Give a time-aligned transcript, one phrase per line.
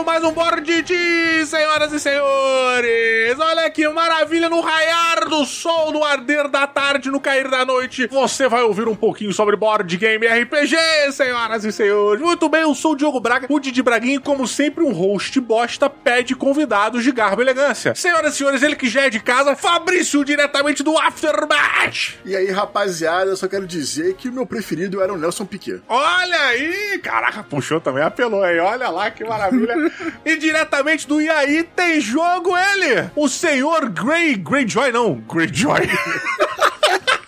[0.00, 3.38] com mais um Board de senhoras e senhores!
[3.38, 8.06] Olha que maravilha no raiar do sol, no arder da tarde, no cair da noite.
[8.06, 12.22] Você vai ouvir um pouquinho sobre board game RPG, senhoras e senhores.
[12.22, 15.38] Muito bem, eu sou o Diogo Braga, o Didi Braguinha, e como sempre, um host
[15.38, 17.94] bosta pede convidados de garbo e elegância.
[17.94, 22.14] Senhoras e senhores, ele que já é de casa, Fabrício, diretamente do Aftermath.
[22.24, 25.82] E aí, rapaziada, eu só quero dizer que o meu preferido era o Nelson Piquet.
[25.86, 26.98] Olha aí!
[27.02, 28.58] Caraca, puxou também, apelou aí.
[28.58, 29.89] Olha lá que maravilha.
[30.24, 35.88] e diretamente do IAI tem jogo ele, o senhor Grey, Greyjoy não, Greyjoy.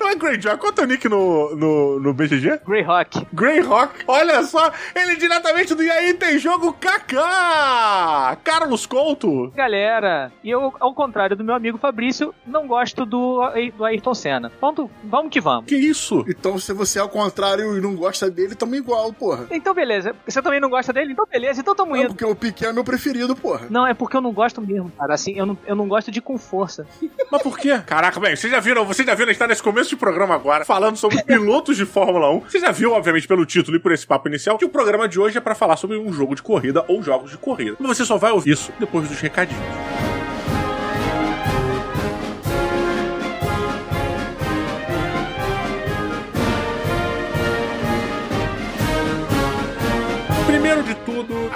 [0.00, 2.60] Não é Greyjoy, quanto é o nick no, no, no BGG?
[2.66, 3.26] Greyhawk.
[3.32, 8.36] Greyhawk, olha só, ele diretamente do IAI tem jogo Kaká!
[8.42, 9.50] Carlos Couto.
[9.54, 13.40] Galera, e eu, ao contrário do meu amigo Fabrício, não gosto do,
[13.76, 14.52] do Ayrton Senna.
[14.60, 15.66] Vamos, vamos que vamos.
[15.66, 16.24] Que isso?
[16.28, 19.46] Então, se você é ao contrário e não gosta dele, tamo igual, porra.
[19.50, 20.14] Então, beleza.
[20.26, 21.12] Você também não gosta dele?
[21.12, 21.60] Então, beleza.
[21.60, 22.08] Então, tamo Não, indo.
[22.08, 23.66] porque o Piquet é meu preferido, porra.
[23.70, 25.14] Não, é porque eu não gosto mesmo, cara.
[25.14, 26.86] Assim, eu não, eu não gosto de com força.
[27.30, 27.80] Mas por quê?
[27.86, 30.64] Caraca, bem, vocês já viram, vocês já viram, a tá nesse começo de programa agora,
[30.64, 32.40] falando sobre pilotos de Fórmula 1.
[32.42, 35.18] Você já viu, obviamente, pelo título e por esse papo inicial, que o programa de
[35.18, 37.76] hoje é pra falar sobre um jogo de corrida ou jogos de corrida.
[37.80, 39.93] Mas você só vai ouvir isso depois dos recadinhos.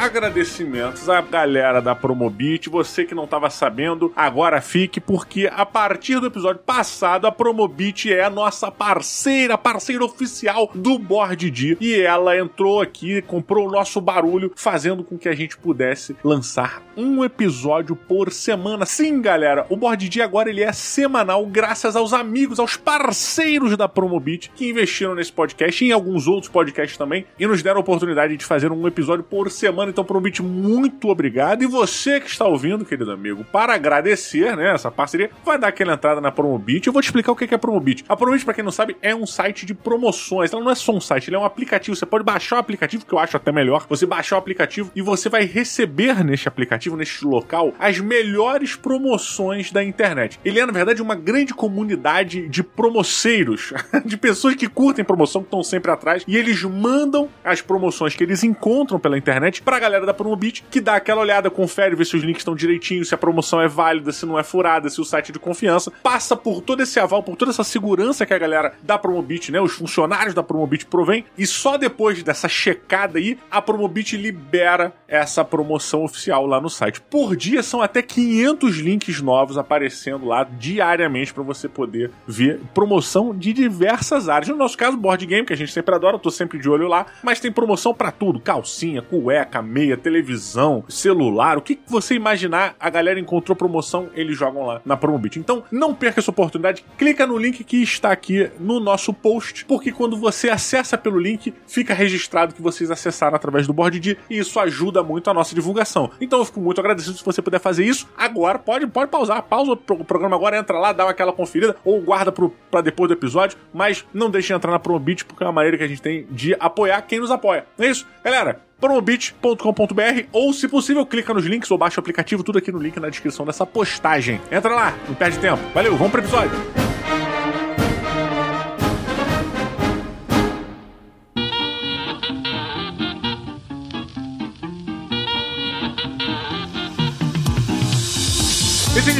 [0.09, 2.71] Agradecimentos à galera da Promobit.
[2.71, 8.11] Você que não estava sabendo, agora fique, porque a partir do episódio passado, a Promobit
[8.11, 11.77] é a nossa parceira, parceira oficial do Board D.
[11.79, 16.83] E ela entrou aqui, comprou o nosso barulho, fazendo com que a gente pudesse lançar
[16.97, 18.87] um episódio por semana.
[18.87, 23.87] Sim, galera, o Board D agora ele é semanal, graças aos amigos, aos parceiros da
[23.87, 27.81] Promobit que investiram nesse podcast e em alguns outros podcasts também e nos deram a
[27.81, 29.98] oportunidade de fazer um episódio por semana.
[29.99, 31.65] Então, Promobit, muito obrigado.
[31.65, 35.95] E você que está ouvindo, querido amigo, para agradecer né, essa parceria, vai dar aquela
[35.95, 36.87] entrada na Promobit.
[36.87, 38.05] Eu vou te explicar o que é a Promobit.
[38.09, 40.53] A Promobit, para quem não sabe, é um site de promoções.
[40.53, 41.97] Ela não é só um site, ele é um aplicativo.
[41.97, 43.87] Você pode baixar o aplicativo, que eu acho até melhor.
[43.89, 49.73] Você baixar o aplicativo e você vai receber neste aplicativo, neste local, as melhores promoções
[49.73, 50.39] da internet.
[50.45, 53.73] Ele é, na verdade, uma grande comunidade de promoceiros,
[54.07, 58.23] de pessoas que curtem promoção, que estão sempre atrás, e eles mandam as promoções que
[58.23, 62.17] eles encontram pela internet pra galera da Promobit, que dá aquela olhada, confere, vê se
[62.17, 65.05] os links estão direitinho, se a promoção é válida, se não é furada, se o
[65.05, 68.39] site é de confiança, passa por todo esse aval, por toda essa segurança que a
[68.39, 73.39] galera da Promobit, né, os funcionários da Promobit provém, e só depois dessa checada aí,
[73.51, 77.01] a Promobit libera essa promoção oficial lá no site.
[77.01, 83.35] Por dia são até 500 links novos aparecendo lá diariamente para você poder ver promoção
[83.35, 84.49] de diversas áreas.
[84.49, 86.89] No nosso caso, board game, que a gente sempre adora, eu tô sempre de olho
[86.89, 92.75] lá, mas tem promoção para tudo, calcinha, cueca, meia, televisão, celular, o que você imaginar,
[92.81, 95.39] a galera encontrou promoção, eles jogam lá na Promobit.
[95.39, 99.93] Então, não perca essa oportunidade, clica no link que está aqui no nosso post, porque
[99.93, 104.59] quando você acessa pelo link, fica registrado que vocês acessaram através do Board e isso
[104.59, 106.11] ajuda muito a nossa divulgação.
[106.21, 109.73] Então, eu fico muito agradecido se você puder fazer isso agora, pode, pode pausar, pausa
[109.73, 113.15] o pro- programa agora, entra lá, dá aquela conferida, ou guarda pro, pra depois do
[113.15, 116.01] episódio, mas não deixe de entrar na Promobit, porque é uma maneira que a gente
[116.03, 117.67] tem de apoiar quem nos apoia.
[117.77, 118.07] Não é isso?
[118.25, 122.79] Galera, promobit.com.br ou, se possível, clica nos links ou baixa o aplicativo, tudo aqui no
[122.79, 124.41] link na descrição dessa postagem.
[124.51, 125.63] Entra lá, não perde tempo.
[125.75, 126.88] Valeu, vamos pro episódio.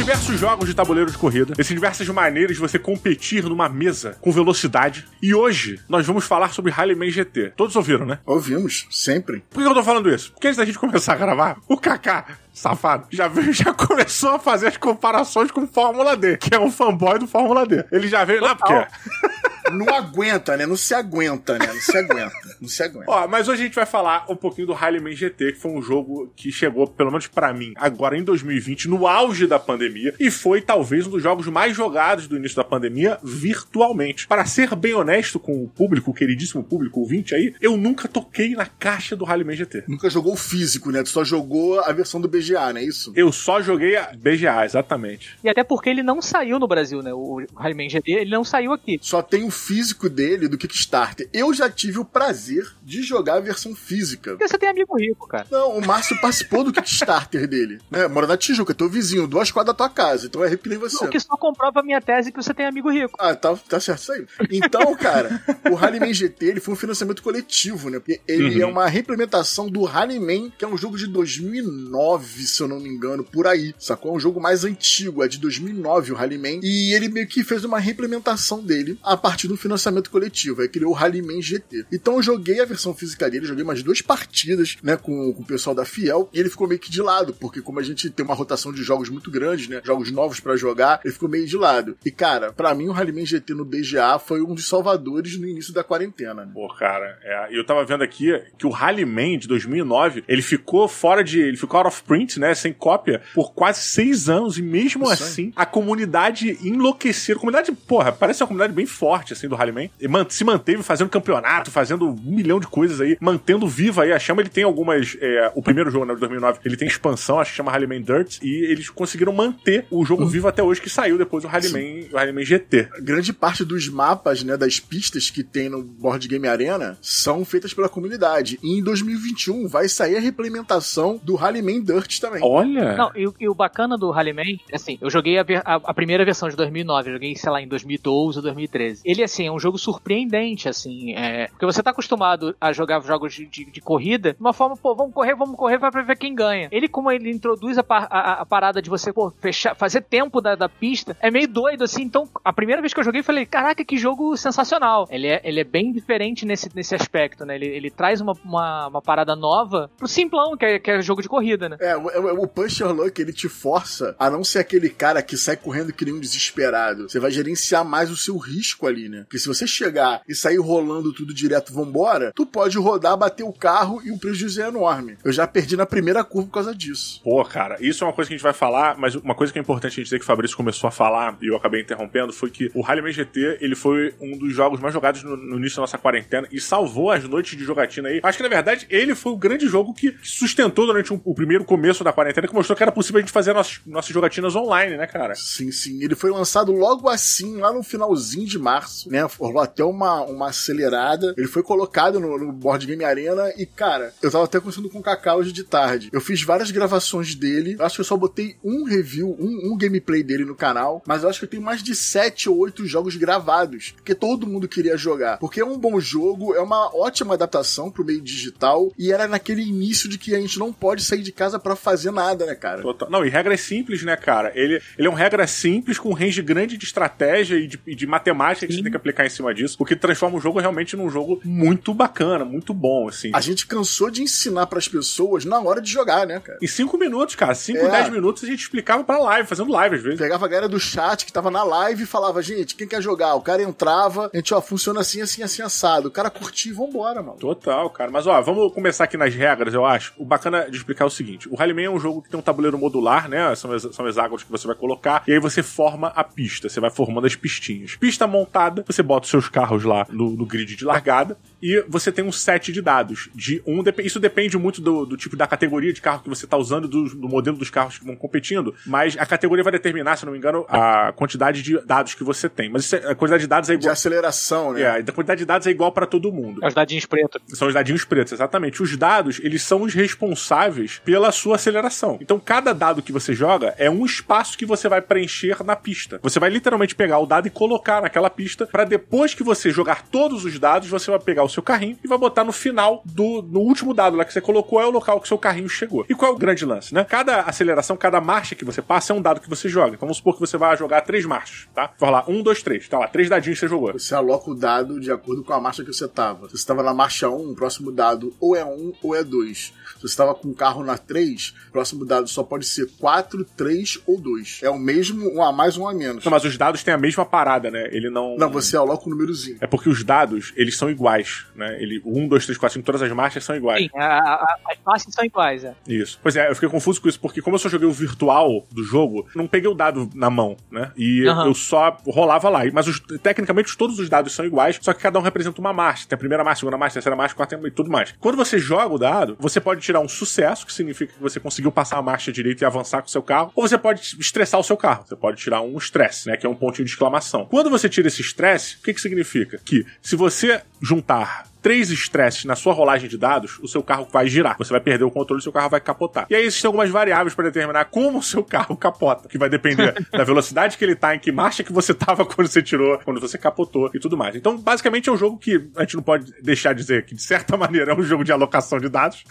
[0.09, 4.31] Diversos jogos de tabuleiro de corrida, existem diversas maneiras de você competir numa mesa com
[4.31, 5.05] velocidade.
[5.21, 7.53] E hoje nós vamos falar sobre Rallyman GT.
[7.55, 8.17] Todos ouviram, né?
[8.25, 9.43] Ouvimos, sempre.
[9.51, 10.31] Por que eu tô falando isso?
[10.31, 14.39] Porque antes da gente começar a gravar, o Kaká, safado, já veio, já começou a
[14.39, 17.85] fazer as comparações com Fórmula D, que é um fanboy do Fórmula D.
[17.91, 18.73] Ele já veio lá porque.
[19.69, 20.65] Não aguenta, né?
[20.65, 21.67] Não se aguenta, né?
[21.67, 22.57] Não se aguenta.
[22.61, 23.11] Não se aguenta.
[23.11, 25.81] Ó, mas hoje a gente vai falar um pouquinho do Rallyman GT, que foi um
[25.81, 30.29] jogo que chegou, pelo menos pra mim, agora em 2020, no auge da pandemia, e
[30.31, 34.27] foi talvez um dos jogos mais jogados do início da pandemia virtualmente.
[34.27, 38.55] Para ser bem honesto com o público, o queridíssimo público ouvinte aí, eu nunca toquei
[38.55, 39.83] na caixa do Rallyman GT.
[39.87, 41.03] Nunca jogou o físico, né?
[41.03, 43.11] Tu só jogou a versão do BGA, não é isso?
[43.15, 45.37] Eu só joguei a BGA, exatamente.
[45.43, 47.13] E até porque ele não saiu no Brasil, né?
[47.13, 48.99] O Rayman GT, ele não saiu aqui.
[49.01, 51.29] Só tem o físico dele do Kickstarter.
[51.33, 54.31] Eu já tive o prazer de jogar a versão física.
[54.31, 55.45] Porque você tem amigo rico, cara.
[55.51, 57.79] Não, o Márcio participou do Kickstarter dele.
[57.91, 58.07] Né?
[58.07, 60.25] Mora na Tijuca, teu vizinho, duas quadras da tua casa.
[60.27, 61.03] Então é rico que nem você.
[61.05, 63.15] O que só comprova a minha tese que você tem amigo rico.
[63.19, 64.25] Ah, tá, tá certo isso aí.
[64.49, 67.99] Então, cara, o Rallyman GT ele foi um financiamento coletivo, né?
[67.99, 68.61] Porque ele Uhum.
[68.61, 72.89] é uma reimplementação do Rallyman, que é um jogo de 2009, se eu não me
[72.89, 73.73] engano, por aí.
[73.77, 74.11] Sacou?
[74.13, 76.59] É um jogo mais antigo, é de 2009 o Rallyman.
[76.63, 80.61] E ele meio que fez uma reimplementação dele a partir do financiamento coletivo.
[80.61, 81.85] Aí criou o Rallyman GT.
[81.91, 85.45] Então eu joguei a versão física dele, joguei mais duas partidas, né, com, com o
[85.45, 88.25] pessoal da Fiel, e ele ficou meio que de lado, porque como a gente tem
[88.25, 91.57] uma rotação de jogos muito grande, né, jogos novos pra jogar, ele ficou meio de
[91.57, 91.97] lado.
[92.05, 95.73] E cara, pra mim o Rallyman GT no BGA foi um dos salvadores no início
[95.73, 96.45] da quarentena.
[96.45, 96.51] né?
[96.53, 101.23] Pô, cara, é, eu tava vendo aqui que o Rallyman de 2009, ele ficou fora
[101.23, 101.39] de.
[101.39, 102.53] Ele ficou out of print, né?
[102.53, 104.57] Sem cópia, por quase seis anos.
[104.57, 107.35] E mesmo Isso assim, a comunidade enlouqueceu.
[107.35, 109.89] A comunidade, porra, parece uma comunidade bem forte, assim, do Rallyman.
[109.99, 114.11] E man- se manteve fazendo campeonato, fazendo um milhão de coisas aí, mantendo viva aí
[114.11, 114.41] a chama.
[114.41, 115.17] Ele tem algumas.
[115.19, 118.39] é, o primeiro jogo, né, de 2009, ele tem expansão, acho que chama Rallyman Dirt.
[118.43, 122.15] E eles conseguiram manter o jogo vivo até hoje, que saiu depois do Rallyman, o
[122.15, 122.89] Rallyman GT.
[123.01, 127.73] grande parte dos mapas, né, das pistas que tem no Board Game Arena são feitas
[127.73, 128.59] pela comunidade.
[128.63, 132.41] E em 2021 vai sair a reimplementação do Rallyman Dirt também.
[132.43, 132.95] Olha!
[132.95, 136.25] Não, e, o- e o bacana do Rallyman, assim, eu joguei a, a- a primeira
[136.25, 139.01] versão de 2009, eu joguei, sei lá, em 2012 ou 2013.
[139.05, 143.33] Ele, assim, é um jogo surpreendente, assim, é, porque você tá acostumado a jogar jogos
[143.33, 146.17] de, de- de corrida de uma forma, pô, vamos correr, vamos correr, vai pra ver
[146.17, 146.67] quem ganha.
[146.71, 150.55] Ele, como ele introduz a, a- a parada de você, pô, fechar, fazer tempo da,
[150.55, 153.45] da pista, é meio doido, assim, então, a primeira vez que eu joguei, eu falei,
[153.45, 155.07] caraca, que jogo sensacional.
[155.11, 158.87] Ele é, ele é bem diferente nesse, nesse aspecto, né, ele, ele traz uma, uma,
[158.87, 161.77] uma parada nova pro simplão, que é, que é jogo de corrida, né.
[161.79, 165.37] É, o, o- o Puncher Luck, ele te força a não ser aquele cara que
[165.37, 167.09] sai correndo que nem um desesperado.
[167.09, 169.21] Você vai gerenciar mais o seu risco ali, né?
[169.23, 173.51] Porque se você chegar e sair rolando tudo direto, vambora, tu pode rodar, bater o
[173.53, 175.17] carro e o prejuízo é enorme.
[175.23, 177.21] Eu já perdi na primeira curva por causa disso.
[177.23, 179.59] Pô, cara, isso é uma coisa que a gente vai falar, mas uma coisa que
[179.59, 182.31] é importante a gente dizer que o Fabrício começou a falar e eu acabei interrompendo
[182.33, 185.77] foi que o Rallyman GT ele foi um dos jogos mais jogados no, no início
[185.77, 188.19] da nossa quarentena e salvou as noites de jogatina aí.
[188.23, 191.63] Acho que na verdade ele foi o grande jogo que sustentou durante um- o primeiro
[191.65, 194.97] começo da quarentena, que mostrou que era possível a gente fazer nossas, nossas jogatinas online,
[194.97, 195.33] né, cara?
[195.35, 196.03] Sim, sim.
[196.03, 199.27] Ele foi lançado logo assim, lá no finalzinho de março, né?
[199.37, 201.33] Rolou até uma, uma acelerada.
[201.37, 204.99] Ele foi colocado no, no Board Game Arena e, cara, eu tava até conversando com
[204.99, 206.09] o Kaká hoje de tarde.
[206.11, 207.75] Eu fiz várias gravações dele.
[207.79, 211.01] Eu acho que eu só botei um review, um, um gameplay dele no canal.
[211.05, 213.91] Mas eu acho que eu tenho mais de sete ou oito jogos gravados.
[213.95, 215.37] Porque todo mundo queria jogar.
[215.37, 218.91] Porque é um bom jogo, é uma ótima adaptação pro meio digital.
[218.97, 222.11] E era naquele início de que a gente não pode sair de casa pra fazer
[222.11, 222.81] nada, né, cara?
[222.81, 223.09] Total.
[223.09, 224.51] Não, e regras simples, né, cara?
[224.55, 227.95] Ele, ele é um regra simples com um range grande de estratégia e de, e
[227.95, 230.59] de matemática que você tem que aplicar em cima disso, o que transforma o jogo
[230.59, 233.31] realmente num jogo muito bacana, muito bom, assim.
[233.33, 236.57] A gente cansou de ensinar pras pessoas na hora de jogar, né, cara?
[236.61, 237.89] Em 5 minutos, cara, 5, É.
[237.89, 240.19] 10 minutos a gente explicava pra live, fazendo live às vezes.
[240.19, 243.35] Pegava a galera do chat que tava na live e falava, gente, quem quer jogar?
[243.35, 246.07] O cara entrava, a gente, ó, funciona assim, assim, assim, assado.
[246.07, 247.37] O cara curtia e vambora, mano.
[247.37, 248.11] Total, cara.
[248.11, 250.13] Mas ó, vamos começar aqui nas regras, eu acho.
[250.17, 252.43] O bacana de explicar é o seguinte: o Rallyman é um jogo que tem um
[252.43, 253.53] tabuleiro modular, né?
[253.55, 256.79] São, as- são hexágonos que você vai colocar, e aí você forma a pista, você
[256.79, 257.95] vai formando as pistinhas.
[257.95, 262.11] Pista montada, você bota os seus carros lá no, no grid de largada, e você
[262.11, 263.29] tem um set de dados.
[263.35, 266.57] De um, isso depende muito do, do tipo da categoria de carro que você tá
[266.57, 270.25] usando, do, do modelo dos carros que vão competindo, mas a categoria vai determinar, se
[270.25, 272.69] não me engano, a quantidade de dados que você tem.
[272.69, 273.93] Mas isso é- a quantidade de dados é De igual.
[273.93, 274.81] aceleração, né?
[274.81, 276.63] É, a quantidade de dados é igual pra todo mundo.
[276.63, 277.41] É os dadinhos pretos.
[277.57, 278.81] São os dadinhos pretos, exatamente.
[278.81, 282.17] Os dados, eles são os responsáveis pela sua aceleração.
[282.21, 286.19] Então, cada dado que você joga é um espaço que você vai preencher na pista.
[286.21, 290.03] Você vai literalmente pegar o dado e colocar naquela pista, para depois que você jogar
[290.07, 293.41] todos os dados, você vai pegar o seu carrinho e vai botar no final do
[293.41, 296.05] no último dado lá que você colocou é o local que seu carrinho chegou.
[296.09, 297.03] E qual é o grande lance, né?
[297.03, 299.89] Cada aceleração, cada marcha que você passa é um dado que você joga.
[299.89, 301.91] Então, vamos supor que você vai jogar três marchas, tá?
[301.97, 302.87] Vai lá, um, dois, três.
[302.87, 303.93] Tá lá, três dadinhos que você jogou.
[303.93, 306.47] Você aloca o dado de acordo com a marcha que você tava.
[306.49, 309.73] Se você tava na marcha 1, o próximo dado ou é 1 ou é 2.
[309.99, 313.43] Se você tava com o carro na 3, o próximo dado só pode ser 4,
[313.57, 314.59] 3 ou 2.
[314.63, 316.23] É o mesmo, um a mais, um a menos.
[316.23, 317.89] Não, mas os dados têm a mesma parada, né?
[317.91, 318.37] Ele não.
[318.37, 319.57] Não, você aloca o númerozinho.
[319.59, 321.77] É porque os dados, eles são iguais, né?
[321.81, 323.83] Ele, 1, 2, 3, 4, 5, todas as marchas são iguais.
[323.83, 325.73] Sim, a- a- as faces são iguais, é.
[325.87, 326.19] Isso.
[326.21, 328.83] Pois é, eu fiquei confuso com isso, porque como eu só joguei o virtual do
[328.83, 330.91] jogo, não peguei o dado na mão, né?
[330.97, 331.45] E Aham.
[331.47, 332.59] eu só rolava lá.
[332.73, 336.07] Mas os- tecnicamente todos os dados são iguais, só que cada um representa uma marcha.
[336.07, 338.13] Tem a primeira marcha, a segunda marcha, a terceira marcha, a quarta e tudo mais.
[338.19, 341.71] Quando você joga o dado, você pode tirar um sucesso, que significa que você conseguiu
[341.71, 344.63] passar a marcha direita e avançar com o seu carro, ou você pode estressar o
[344.63, 345.05] seu carro.
[345.07, 346.37] Você pode tirar um estresse, né?
[346.37, 347.45] Que é um pontinho de exclamação.
[347.45, 349.59] Quando você tira esse estresse, o que, que significa?
[349.63, 354.27] Que se você juntar três estresses na sua rolagem de dados, o seu carro vai
[354.27, 354.57] girar.
[354.57, 356.25] Você vai perder o controle seu carro vai capotar.
[356.29, 359.93] E aí existem algumas variáveis para determinar como o seu carro capota, que vai depender
[360.11, 363.19] da velocidade que ele tá, em que marcha que você tava quando você tirou, quando
[363.19, 364.35] você capotou e tudo mais.
[364.35, 367.21] Então, basicamente é um jogo que a gente não pode deixar de dizer que, de
[367.21, 369.23] certa maneira, é um jogo de alocação de dados.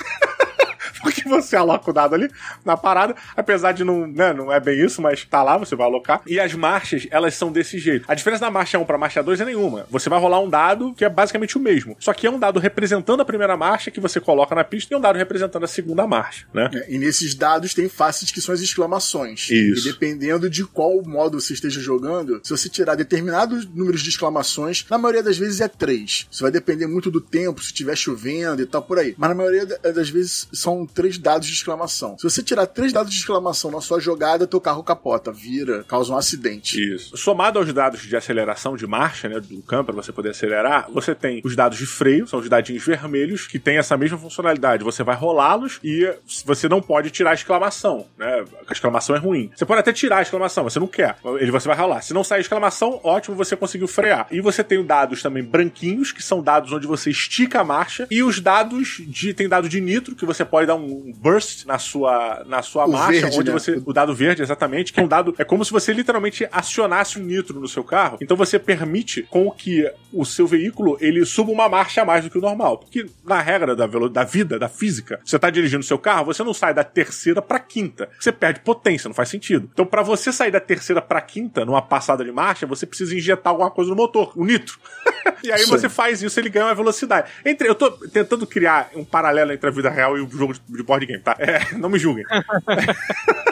[1.02, 2.30] Porque você aloca o dado ali
[2.64, 5.86] na parada, apesar de não, né, não é bem isso, mas tá lá, você vai
[5.86, 6.22] alocar.
[6.26, 8.04] E as marchas, elas são desse jeito.
[8.08, 9.86] A diferença da marcha 1 pra marcha 2 é nenhuma.
[9.90, 11.96] Você vai rolar um dado que é basicamente o mesmo.
[11.98, 14.96] Só que é um dado representando a primeira marcha que você coloca na pista e
[14.96, 16.70] um dado representando a segunda marcha, né?
[16.72, 19.48] É, e nesses dados tem faces que são as exclamações.
[19.50, 19.88] Isso.
[19.88, 24.84] E dependendo de qual modo você esteja jogando, se você tirar determinados números de exclamações,
[24.90, 26.26] na maioria das vezes é três.
[26.30, 29.14] Isso vai depender muito do tempo, se estiver chovendo e tal por aí.
[29.16, 32.16] Mas na maioria das vezes são três dados de exclamação.
[32.18, 36.12] Se você tirar três dados de exclamação na sua jogada, teu carro capota, vira, causa
[36.12, 36.80] um acidente.
[36.94, 37.16] Isso.
[37.16, 41.14] Somado aos dados de aceleração de marcha, né, do campo, para você poder acelerar, você
[41.14, 44.84] tem os dados de freio, são os dadinhos vermelhos, que tem essa mesma funcionalidade.
[44.84, 46.12] Você vai rolá-los e
[46.44, 48.44] você não pode tirar a exclamação, né?
[48.66, 49.50] A exclamação é ruim.
[49.54, 51.16] Você pode até tirar a exclamação, você não quer.
[51.38, 52.02] Ele você vai rolar.
[52.02, 54.26] Se não sair a exclamação, ótimo, você conseguiu frear.
[54.30, 58.22] E você tem dados também branquinhos, que são dados onde você estica a marcha, e
[58.22, 62.44] os dados de tem dado de nitro que você pode dar um burst na sua,
[62.46, 63.58] na sua O marcha, verde, onde né?
[63.58, 63.82] você.
[63.84, 65.34] O dado verde, exatamente, que é um dado.
[65.38, 68.18] É como se você literalmente acionasse um nitro no seu carro.
[68.20, 72.30] Então você permite com que o seu veículo ele suba uma marcha a mais do
[72.30, 72.78] que o normal.
[72.78, 76.54] Porque na regra da, da vida, da física, você tá dirigindo seu carro, você não
[76.54, 78.08] sai da terceira pra quinta.
[78.18, 79.68] Você perde potência, não faz sentido.
[79.72, 83.52] Então, pra você sair da terceira pra quinta, numa passada de marcha, você precisa injetar
[83.52, 84.78] alguma coisa no motor, o nitro.
[85.42, 85.70] e aí Sim.
[85.70, 87.30] você faz isso, ele ganha uma velocidade.
[87.44, 90.57] Entre, eu tô tentando criar um paralelo entre a vida real e o jogo de,
[90.68, 91.36] de board game, tá?
[91.38, 92.24] É, não me julguem.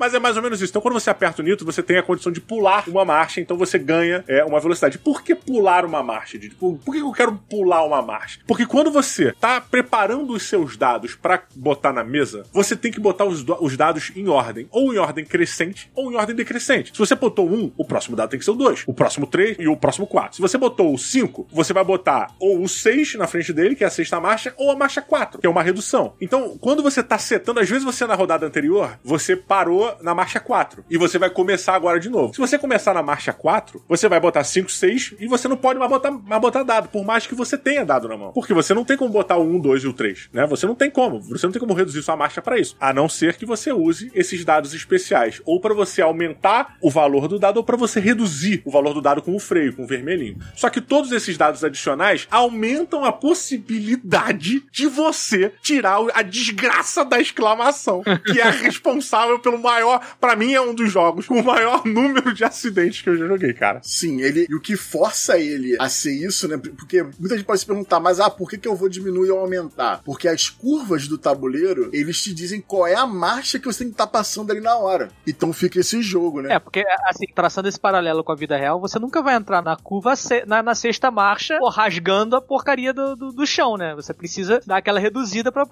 [0.00, 0.72] Mas é mais ou menos isso.
[0.72, 3.54] Então, quando você aperta o nitro, você tem a condição de pular uma marcha, então
[3.54, 4.96] você ganha é, uma velocidade.
[4.96, 6.40] Por que pular uma marcha?
[6.58, 8.40] Por, por que eu quero pular uma marcha?
[8.46, 12.98] Porque quando você tá preparando os seus dados pra botar na mesa, você tem que
[12.98, 14.66] botar os, os dados em ordem.
[14.70, 16.92] Ou em ordem crescente, ou em ordem decrescente.
[16.92, 19.58] Se você botou um, o próximo dado tem que ser o 2, o próximo 3
[19.58, 20.36] e o próximo 4.
[20.36, 23.84] Se você botou o 5, você vai botar ou o 6 na frente dele, que
[23.84, 26.14] é a sexta marcha, ou a marcha 4, que é uma redução.
[26.18, 30.40] Então, quando você tá setando, às vezes você na rodada anterior, você parou na marcha
[30.40, 32.34] 4 e você vai começar agora de novo.
[32.34, 35.78] Se você começar na marcha 4, você vai botar 5, 6 e você não pode
[35.78, 38.32] mais botar, mais botar dado, por mais que você tenha dado na mão.
[38.32, 40.46] Porque você não tem como botar o 1, 2 e o 3, né?
[40.46, 41.20] Você não tem como.
[41.22, 42.76] Você não tem como reduzir sua marcha para isso.
[42.80, 45.40] A não ser que você use esses dados especiais.
[45.44, 49.00] Ou para você aumentar o valor do dado, ou para você reduzir o valor do
[49.00, 50.38] dado com o freio, com o vermelhinho.
[50.54, 57.20] Só que todos esses dados adicionais aumentam a possibilidade de você tirar a desgraça da
[57.20, 59.79] exclamação, que é responsável pelo maior.
[60.20, 63.26] Pra mim, é um dos jogos com o maior número de acidentes que eu já
[63.26, 63.80] joguei, cara.
[63.82, 66.56] Sim, ele, e o que força ele a ser isso, né?
[66.58, 69.38] Porque muita gente pode se perguntar, mas ah, por que, que eu vou diminuir ou
[69.40, 70.00] aumentar?
[70.04, 73.88] Porque as curvas do tabuleiro, eles te dizem qual é a marcha que você tem
[73.88, 75.10] que estar passando ali na hora.
[75.26, 76.54] Então fica esse jogo, né?
[76.54, 79.76] É, porque, assim, traçando esse paralelo com a vida real, você nunca vai entrar na
[79.76, 83.94] curva, se- na, na sexta marcha, pô, rasgando a porcaria do, do, do chão, né?
[83.94, 85.66] Você precisa dar aquela reduzida pra-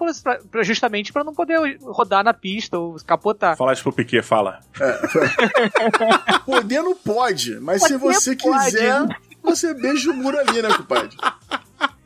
[0.63, 3.57] justamente pra não poder rodar na pista ou capotar.
[3.57, 4.61] Fala isso pro Piquet, fala.
[6.45, 8.65] Poder não pode, mas se você pode.
[8.65, 9.05] quiser,
[9.43, 11.09] você beija o muro ali, né, compadre?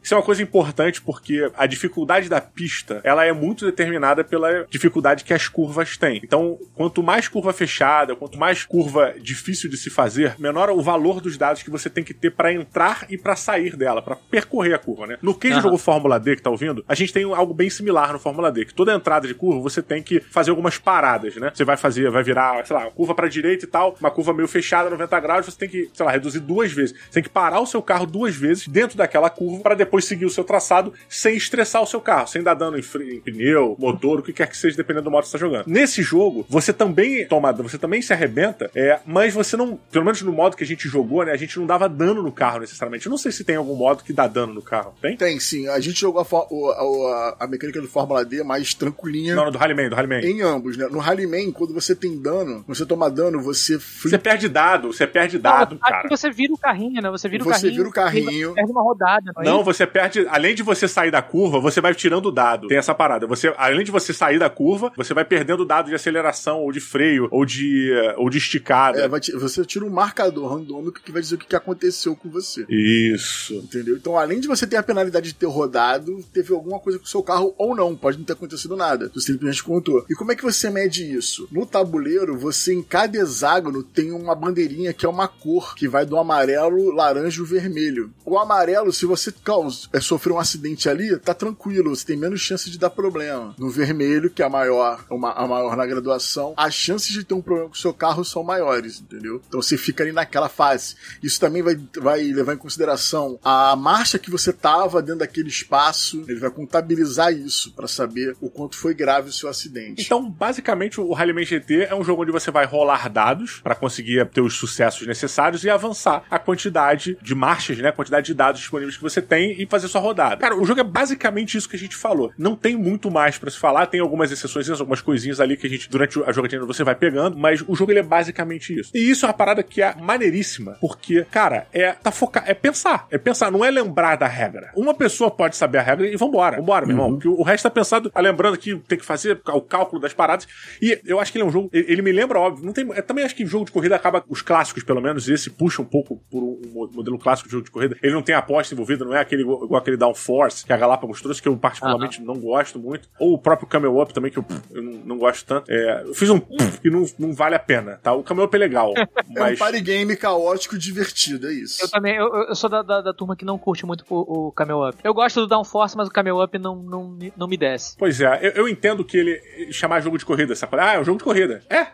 [0.03, 4.65] Isso é uma coisa importante porque a dificuldade da pista, ela é muito determinada pela
[4.69, 6.19] dificuldade que as curvas têm.
[6.24, 11.22] Então, quanto mais curva fechada, quanto mais curva difícil de se fazer, menor o valor
[11.22, 14.74] dos dados que você tem que ter pra entrar e pra sair dela, pra percorrer
[14.74, 15.17] a curva, né?
[15.22, 15.63] No quem já Aham.
[15.63, 18.65] jogou Fórmula D que tá ouvindo, a gente tem algo bem similar no Fórmula D,
[18.65, 21.51] que toda entrada de curva você tem que fazer algumas paradas, né?
[21.53, 24.48] Você vai fazer, vai virar, sei lá, curva pra direita e tal, uma curva meio
[24.48, 26.95] fechada, 90 graus, você tem que, sei lá, reduzir duas vezes.
[27.05, 30.26] Você tem que parar o seu carro duas vezes dentro daquela curva pra depois seguir
[30.26, 32.82] o seu traçado sem estressar o seu carro, sem dar dano em,
[33.12, 35.66] em pneu, motor, o que quer que seja, dependendo do modo que você tá jogando.
[35.68, 40.22] Nesse jogo, você também toma, você também se arrebenta, é, mas você não, pelo menos
[40.22, 43.06] no modo que a gente jogou, né, a gente não dava dano no carro necessariamente.
[43.06, 44.94] Eu não sei se tem algum modo que dá dano no carro.
[45.02, 45.16] Tem?
[45.18, 45.68] Tem, sim.
[45.68, 49.36] A gente jogou a, a- a- mecânica do Fórmula D mais tranquilinha.
[49.36, 50.22] Não, no do Rallyman, do Rallyman.
[50.26, 50.88] Em ambos, né?
[50.90, 55.38] No Rallyman, quando você tem dano, você toma dano, você Você perde dado, você perde
[55.38, 56.04] dado, Não, acho cara.
[56.04, 57.10] que você vira o carrinho, né?
[57.12, 57.76] Você vira o Você carrinho.
[57.78, 58.54] vira o carrinho.
[58.54, 61.60] Perde uma rodada, não é Não, você você perde, além de você sair da curva,
[61.60, 62.68] você vai tirando o dado.
[62.68, 63.28] Tem essa parada.
[63.28, 66.80] Você, além de você sair da curva, você vai perdendo dado de aceleração, ou de
[66.80, 69.00] freio, ou de, ou de esticada.
[69.02, 72.66] É, você tira um marcador randômico que vai dizer o que aconteceu com você.
[72.70, 73.56] Isso.
[73.56, 73.96] Entendeu?
[73.98, 77.08] Então, além de você ter a penalidade de ter rodado, teve alguma coisa com o
[77.08, 77.96] seu carro ou não.
[77.96, 79.12] Pode não ter acontecido nada.
[79.13, 80.06] Você simplesmente contou.
[80.10, 81.48] E como é que você mede isso?
[81.52, 86.06] No tabuleiro, você, em cada hexágono, tem uma bandeirinha que é uma cor, que vai
[86.06, 88.12] do amarelo, laranja e vermelho.
[88.25, 91.96] O amarelo, se você caus- é, sofrer um acidente ali, tá tranquilo.
[91.96, 93.56] Você tem menos chance de dar problema.
[93.58, 97.34] No vermelho, que é a maior, uma, a maior na graduação, as chances de ter
[97.34, 99.42] um problema com o seu carro são maiores, entendeu?
[99.48, 100.96] Então você fica ali naquela fase.
[101.22, 106.24] Isso também vai, vai levar em consideração a marcha que você tava dentro daquele espaço.
[106.27, 110.03] Ele vai contabilizar isso pra saber o quanto foi grave o seu acidente.
[110.03, 114.25] Então, basicamente, o Rallyman GT é um jogo onde você vai rolar dados pra conseguir
[114.30, 117.89] ter os sucessos necessários e avançar a quantidade de marchas, né?
[117.89, 120.38] A quantidade de dados disponíveis que você tem e fazer sua rodada.
[120.38, 122.32] Cara, o jogo é basicamente isso que a gente falou.
[122.38, 125.70] Não tem muito mais pra se falar, tem algumas exceções, algumas coisinhas ali que a
[125.70, 128.91] gente, durante a jogatina, você vai pegando, mas o jogo ele é basicamente isso.
[128.93, 133.08] E isso é uma parada que é maneiríssima, porque, cara, é tá focar, é pensar,
[133.12, 134.72] é pensar, não é lembrar da regra.
[134.75, 137.70] Uma pessoa pode saber a regra e vambora, vambora, meu irmão, porque o resto tá
[137.70, 140.48] pensado, tá lembrando que tem que fazer o cálculo das paradas.
[140.82, 143.03] E eu acho que ele é um jogo, ele me lembra, óbvio, não tem, eu
[143.03, 146.22] também acho que jogo de corrida acaba, os clássicos pelo menos, esse puxa um pouco
[146.29, 147.98] por um mo- modelo clássico de jogo de corrida.
[148.01, 151.22] Ele não tem aposta envolvida, não é aquele igual igual aquele Downforce que a Galápagos
[151.22, 153.10] trouxe, que eu particularmente não gosto muito.
[153.19, 155.72] Ou o próprio Camel Up também, que eu, eu não, não gosto tanto.
[155.72, 156.41] É, eu fiz um
[156.83, 158.13] e não, não vale a pena, tá?
[158.13, 159.60] O Camel Up é legal, É um mas...
[159.60, 161.83] party game caótico divertido, é isso.
[161.83, 164.51] Eu também, eu, eu sou da, da, da turma que não curte muito o, o
[164.51, 164.98] Camel Up.
[165.03, 167.95] Eu gosto do Downforce, mas o Camel Up não, não, me- não me desce.
[167.98, 170.77] Pois é, eu, eu entendo que ele chamar jogo de corrida, sabe?
[170.79, 171.62] Ah, é um jogo de corrida.
[171.69, 171.88] É,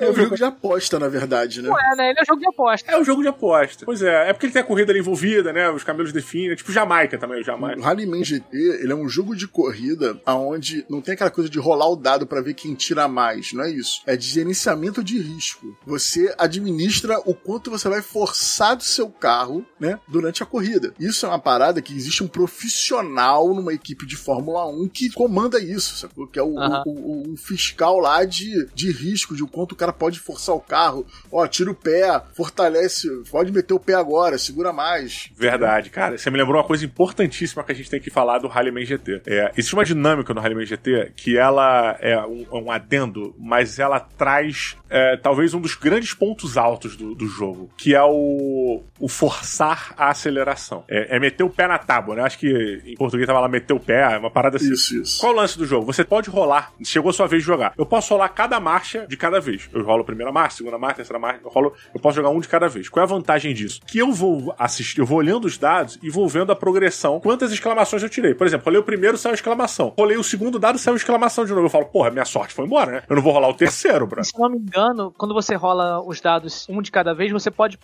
[0.00, 1.68] É um jogo de aposta, na verdade, né?
[1.92, 2.10] É, né?
[2.10, 2.90] Ele é jogo de aposta.
[2.90, 3.84] é um jogo de aposta.
[3.84, 5.70] Pois é, é porque ele tem a corrida ali envolvida, né?
[5.70, 7.82] Os camelos definem, é tipo Jamaica também, o O Jamaica.
[7.82, 11.88] Rallyman GT, ele é um jogo de corrida onde não tem aquela coisa de rolar
[11.90, 14.02] o dado pra ver quem tira mais, não é isso.
[14.06, 15.76] É de gerenciamento de risco.
[15.86, 20.92] Você administra o quanto você vai forçar do seu carro, né, durante a corrida.
[20.98, 25.58] Isso é uma parada que existe um profissional numa equipe de Fórmula 1 que comanda
[25.60, 26.26] isso, sacou?
[26.26, 26.82] Que é o, Aham.
[26.86, 30.54] o- o- um fiscal lá de, de risco, de o quanto o cara pode forçar
[30.54, 31.06] o carro.
[31.30, 35.30] Ó, tira o pé, fortalece, pode meter o pé agora, segura mais.
[35.36, 36.16] Verdade, cara.
[36.16, 39.22] Você me lembrou uma coisa importantíssima que a gente tem que falar do Rallyman GT.
[39.26, 44.00] É, existe uma dinâmica no Rallyman GT que ela é um, um adendo, mas ela
[44.00, 49.08] traz é, talvez um dos grandes pontos altos do, do jogo, que é o, o
[49.08, 50.84] forçar a aceleração.
[50.88, 52.22] É, é meter o pé na tábua, né?
[52.22, 54.72] Acho que em português tava lá meter o pé, é uma parada assim.
[54.72, 55.20] Isso, isso.
[55.20, 55.86] Qual o lance do jogo?
[55.86, 56.72] Você pode rolar.
[56.84, 57.72] Chegou a sua vez de jogar.
[57.78, 59.68] Eu posso rolar cada marcha de cada vez.
[59.72, 61.40] Eu rolo a primeira marcha, segunda marcha, terceira marcha.
[61.44, 62.88] Eu, rolo, eu posso jogar um de cada vez.
[62.88, 63.80] Qual é a vantagem disso?
[63.86, 67.20] Que eu vou assistir, eu vou olhando os dados e vou vendo a progressão.
[67.20, 68.34] Quantas exclamações eu tirei.
[68.34, 69.94] Por exemplo, rolei o primeiro, saiu exclamação.
[69.96, 71.66] Rolei o segundo dado, saiu exclamação de novo.
[71.66, 73.02] Eu falo, porra, minha sorte foi embora, né?
[73.08, 74.22] Eu não vou rolar o terceiro, bro.
[74.24, 77.50] Se eu não me engano, quando você rola os dados um de cada vez, você
[77.50, 77.78] pode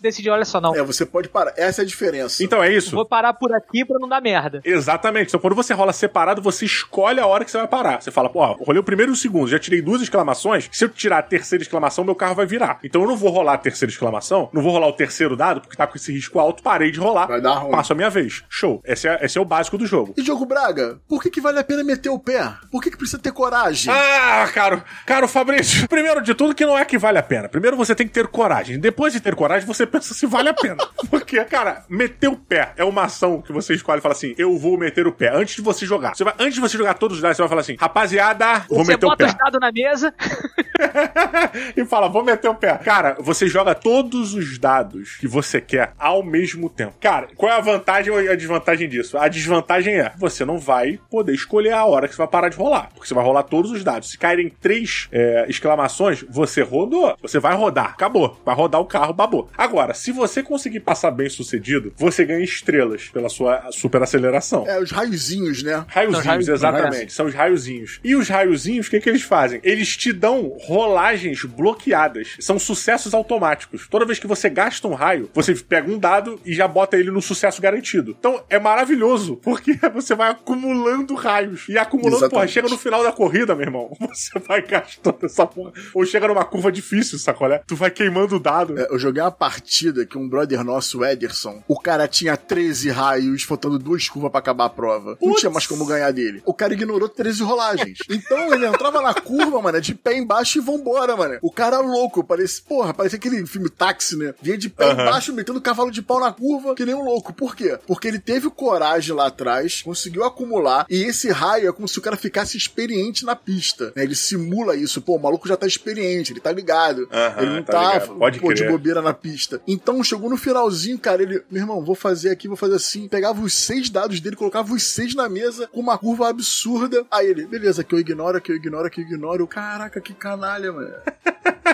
[0.00, 1.52] decidir, olha só, não, É, você pode parar.
[1.56, 2.42] Essa é a diferença.
[2.42, 2.94] Então é isso.
[2.94, 4.60] vou parar por aqui pra não dar merda.
[4.64, 5.28] Exatamente.
[5.28, 8.00] Então, quando você rola separado, você escolhe a hora que você vai parar.
[8.00, 10.68] Você fala, pô, rolei o primeiro e o segundo, já tirei duas exclamações.
[10.72, 12.78] Se eu tirar a terceira exclamação, meu carro vai virar.
[12.82, 15.76] Então eu não vou rolar a terceira exclamação, não vou rolar o terceiro dado, porque
[15.76, 17.26] tá com esse risco alto, parei de rolar.
[17.26, 17.70] Vai dar ruim.
[17.70, 18.44] Passo a minha vez.
[18.48, 18.82] Show.
[18.84, 20.14] Esse é, esse é o básico do jogo.
[20.16, 22.52] E Diogo Braga, por que, que vale a pena meter o pé?
[22.70, 23.92] Por que, que precisa ter coragem?
[23.92, 27.48] Ah, caro, caro Fabrício, primeiro de tudo que não é que vale a pena.
[27.48, 28.78] Primeiro você tem que ter coragem.
[28.78, 30.76] Depois de ter coragem, você pensa se vale a pena.
[31.10, 34.56] Porque, cara, meter o pé é uma ação que você escolhe e fala assim: eu
[34.58, 36.14] vou meter o pé antes de você jogar.
[36.14, 38.84] Você vai, antes de você jogar todos os dados, você vai falar assim: rapaziada, vou
[38.84, 39.30] você meter o bota pé.
[39.30, 40.14] os dados na mesa,
[41.76, 42.78] e fala, vou meter o pé.
[42.78, 46.94] Cara, você joga todos os dados que você quer ao mesmo tempo.
[47.00, 49.18] Cara, qual é a vantagem ou a desvantagem disso?
[49.18, 52.56] A desvantagem é, você não vai poder escolher a hora que você vai parar de
[52.56, 52.90] rolar.
[52.94, 54.10] Porque você vai rolar todos os dados.
[54.10, 57.16] Se caírem três é, exclamações, você rodou.
[57.22, 57.90] Você vai rodar.
[57.90, 58.40] Acabou.
[58.44, 59.48] Vai rodar o carro, babou.
[59.56, 64.66] Agora, se você conseguir passar bem sucedido, você ganha estrelas pela sua super aceleração.
[64.66, 65.84] É, os raiozinhos, né?
[65.88, 67.12] Raiozinhos, exatamente.
[67.12, 68.00] São os raiozinhos.
[68.02, 69.60] E os raiozinhos, o que, que eles fazem?
[69.62, 72.36] Eles te dão rolagens bloqueadas.
[72.40, 73.86] São sucessos automáticos.
[73.88, 77.10] Toda vez que você gasta um raio, você pega um dado e já bota ele
[77.10, 78.14] no sucesso garantido.
[78.18, 81.68] Então é maravilhoso, porque você vai acumulando raios.
[81.68, 82.52] E acumulando, porra, Exatamente.
[82.52, 83.96] chega no final da corrida, meu irmão.
[84.16, 85.72] Você vai gastando essa porra.
[85.94, 87.62] Ou chega numa curva difícil, sacolé?
[87.66, 88.78] Tu vai queimando o dado.
[88.78, 92.90] É, eu joguei uma partida que um brother nosso, o Ederson, o cara tinha 13
[92.90, 95.10] raios, faltando duas curvas pra acabar a prova.
[95.10, 95.40] Não Putz.
[95.40, 96.42] tinha mais como ganhar dele.
[96.44, 97.98] O cara ignorou 13 rolagens.
[98.08, 101.38] Então ele entrava na curva, mano, de pé embaixo e vambora, mano.
[101.42, 104.34] O cara louco, parece, porra, parece aquele filme táxi, né?
[104.40, 105.02] Vinha de pé Aham.
[105.02, 107.32] embaixo, metendo cavalo de pau na curva, que nem um louco.
[107.32, 107.78] Por quê?
[107.86, 112.02] Porque ele teve coragem lá atrás, conseguiu acumular, e esse raio é como se o
[112.02, 113.92] cara ficasse experiente na pista.
[113.96, 114.02] né?
[114.02, 115.00] Ele simula isso.
[115.00, 117.08] Pô, o maluco já tá experiente, ele tá ligado.
[117.12, 118.06] Aham, ele não tá tá.
[118.06, 119.60] Pode pô, de bobeira na pista.
[119.66, 123.08] Então chegou no finalzinho, cara, ele, meu irmão, vou fazer aqui, vou fazer assim.
[123.08, 127.04] Pegava os seis dados dele, colocava os seis na mesa com uma curva absurda.
[127.10, 129.46] Aí ele, beleza, que eu ignoro, que eu ignoro, que eu ignoro.
[129.46, 130.14] Caraca, que
[130.46, 130.94] canalha, mano.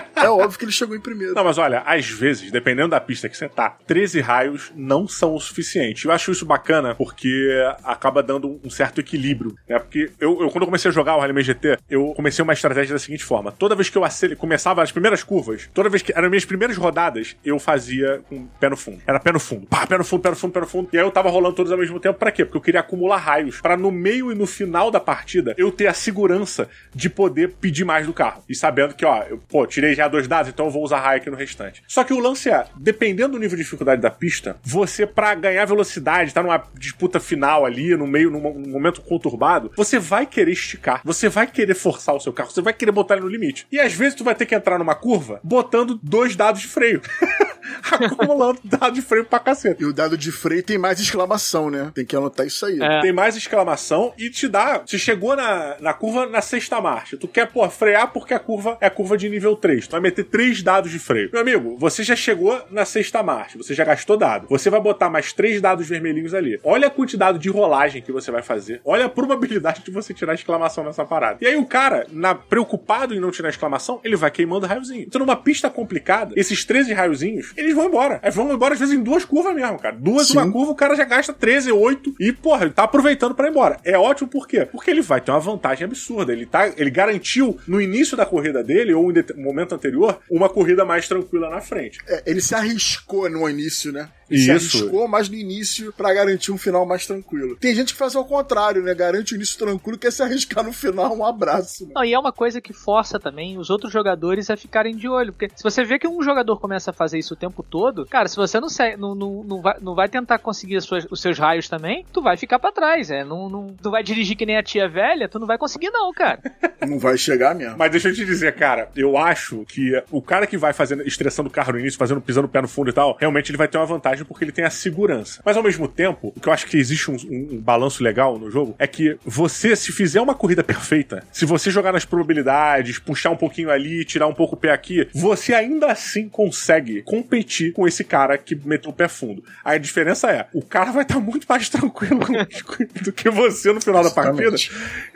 [0.15, 1.33] É óbvio que ele chegou em primeiro.
[1.33, 5.35] Não, mas olha, às vezes, dependendo da pista que você tá, 13 raios não são
[5.35, 6.05] o suficiente.
[6.05, 7.51] Eu acho isso bacana porque
[7.83, 9.79] acaba dando um certo equilíbrio, né?
[9.79, 12.93] Porque eu, eu, quando eu comecei a jogar o Rally GT, eu comecei uma estratégia
[12.93, 16.13] da seguinte forma: toda vez que eu acele, começava as primeiras curvas, toda vez que
[16.15, 19.01] eram minhas primeiras rodadas, eu fazia com pé no fundo.
[19.07, 20.89] Era pé no fundo, pá, pé no fundo, pé no fundo, pé no fundo.
[20.93, 22.45] E aí eu tava rolando todos ao mesmo tempo, pra quê?
[22.45, 25.87] Porque eu queria acumular raios, pra no meio e no final da partida eu ter
[25.87, 28.43] a segurança de poder pedir mais do carro.
[28.47, 31.17] E sabendo que, ó, eu, pô, tirei já dois dados, então eu vou usar raio
[31.17, 31.83] aqui no restante.
[31.87, 35.65] Só que o lance é, dependendo do nível de dificuldade da pista, você, pra ganhar
[35.65, 41.01] velocidade, tá numa disputa final ali, no meio, num momento conturbado, você vai querer esticar,
[41.03, 43.67] você vai querer forçar o seu carro, você vai querer botar ele no limite.
[43.71, 47.01] E às vezes tu vai ter que entrar numa curva botando dois dados de freio.
[47.91, 49.81] Acumulando dado de freio pra caceta.
[49.81, 51.91] E o dado de freio tem mais exclamação, né?
[51.93, 52.81] Tem que anotar isso aí.
[52.81, 53.01] É.
[53.01, 54.81] Tem mais exclamação e te dá.
[54.85, 57.17] Você chegou na, na curva na sexta marcha.
[57.17, 59.87] Tu quer, pô, frear porque a curva é a curva de nível 3.
[59.87, 61.29] Tu vai meter três dados de freio.
[61.31, 63.57] Meu amigo, você já chegou na sexta marcha.
[63.57, 64.47] Você já gastou dado.
[64.49, 66.59] Você vai botar mais três dados vermelhinhos ali.
[66.63, 68.81] Olha a quantidade de rolagem que você vai fazer.
[68.85, 71.39] Olha a probabilidade de você tirar exclamação nessa parada.
[71.41, 75.03] E aí o cara, na, preocupado em não tirar exclamação, ele vai queimando raiozinho.
[75.07, 78.19] Então numa pista complicada, esses 13 raiozinhos, eles vão embora.
[78.21, 79.95] Aí vão embora às vezes em duas curvas mesmo, cara.
[79.97, 80.37] Duas, Sim.
[80.37, 83.51] uma curva, o cara já gasta 13, 8 e, porra, ele tá aproveitando pra ir
[83.51, 83.77] embora.
[83.83, 84.65] É ótimo por quê?
[84.71, 86.31] Porque ele vai ter uma vantagem absurda.
[86.33, 90.49] Ele, tá, ele garantiu no início da corrida dele, ou em det- momento anterior, uma
[90.49, 91.99] corrida mais tranquila na frente.
[92.07, 94.09] É, ele se arriscou no início, né?
[94.29, 94.77] Ele se Isso.
[94.77, 97.55] arriscou mais no início pra garantir um final mais tranquilo.
[97.57, 98.93] Tem gente que faz ao contrário, né?
[98.93, 101.85] Garante o início tranquilo, quer se arriscar no final, um abraço.
[101.85, 101.91] Né?
[101.95, 105.33] Não, e é uma coisa que força também os outros jogadores a ficarem de olho.
[105.33, 108.27] Porque se você vê que um jogador começa a fazer isso o tempo todo, cara,
[108.27, 111.21] se você não, se- não, não, não, vai, não vai tentar conseguir as suas- os
[111.21, 113.11] seus raios também, tu vai ficar pra trás.
[113.11, 115.89] É, não, não, tu vai dirigir que nem a tia velha, tu não vai conseguir,
[115.91, 116.39] não, cara.
[116.83, 117.77] Não vai chegar mesmo.
[117.77, 121.47] Mas deixa eu te dizer, cara, eu acho que o cara que vai fazendo, estressando
[121.47, 123.69] o carro no início, fazendo, pisando o pé no fundo e tal, realmente ele vai
[123.69, 125.41] ter uma vantagem porque ele tem a segurança.
[125.45, 128.37] Mas ao mesmo tempo, o que eu acho que existe um, um- um balanço legal
[128.37, 132.99] no jogo é que você, se fizer uma corrida perfeita, se você jogar nas probabilidades,
[132.99, 137.73] puxar um pouquinho ali, tirar um pouco o pé aqui, você ainda assim consegue competir
[137.73, 139.43] com esse cara que meteu o pé fundo.
[139.63, 142.19] A diferença é, o cara vai estar muito mais tranquilo
[143.03, 144.55] do que você no final da partida.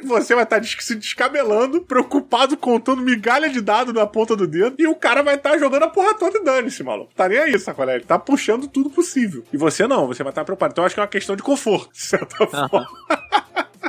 [0.03, 4.87] Você vai estar se descabelando, preocupado, contando migalha de dado na ponta do dedo, e
[4.87, 7.11] o cara vai estar jogando a porra toda e dane-se, maluco.
[7.15, 7.95] Tá nem aí, sacolé.
[7.95, 9.43] Ele tá puxando tudo possível.
[9.51, 10.71] E você não, você vai estar preocupado.
[10.71, 12.87] Então eu acho que é uma questão de conforto, de certa forma.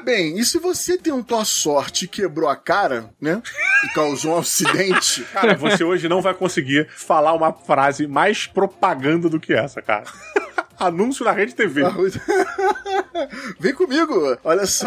[0.04, 3.42] Bem, e se você tentou a sorte e quebrou a cara, né?
[3.84, 9.28] E causou um acidente, Cara, você hoje não vai conseguir falar uma frase mais propaganda
[9.28, 10.04] do que essa, cara.
[10.78, 11.82] Anúncio na Rede TV.
[13.58, 14.86] Vem comigo, olha só.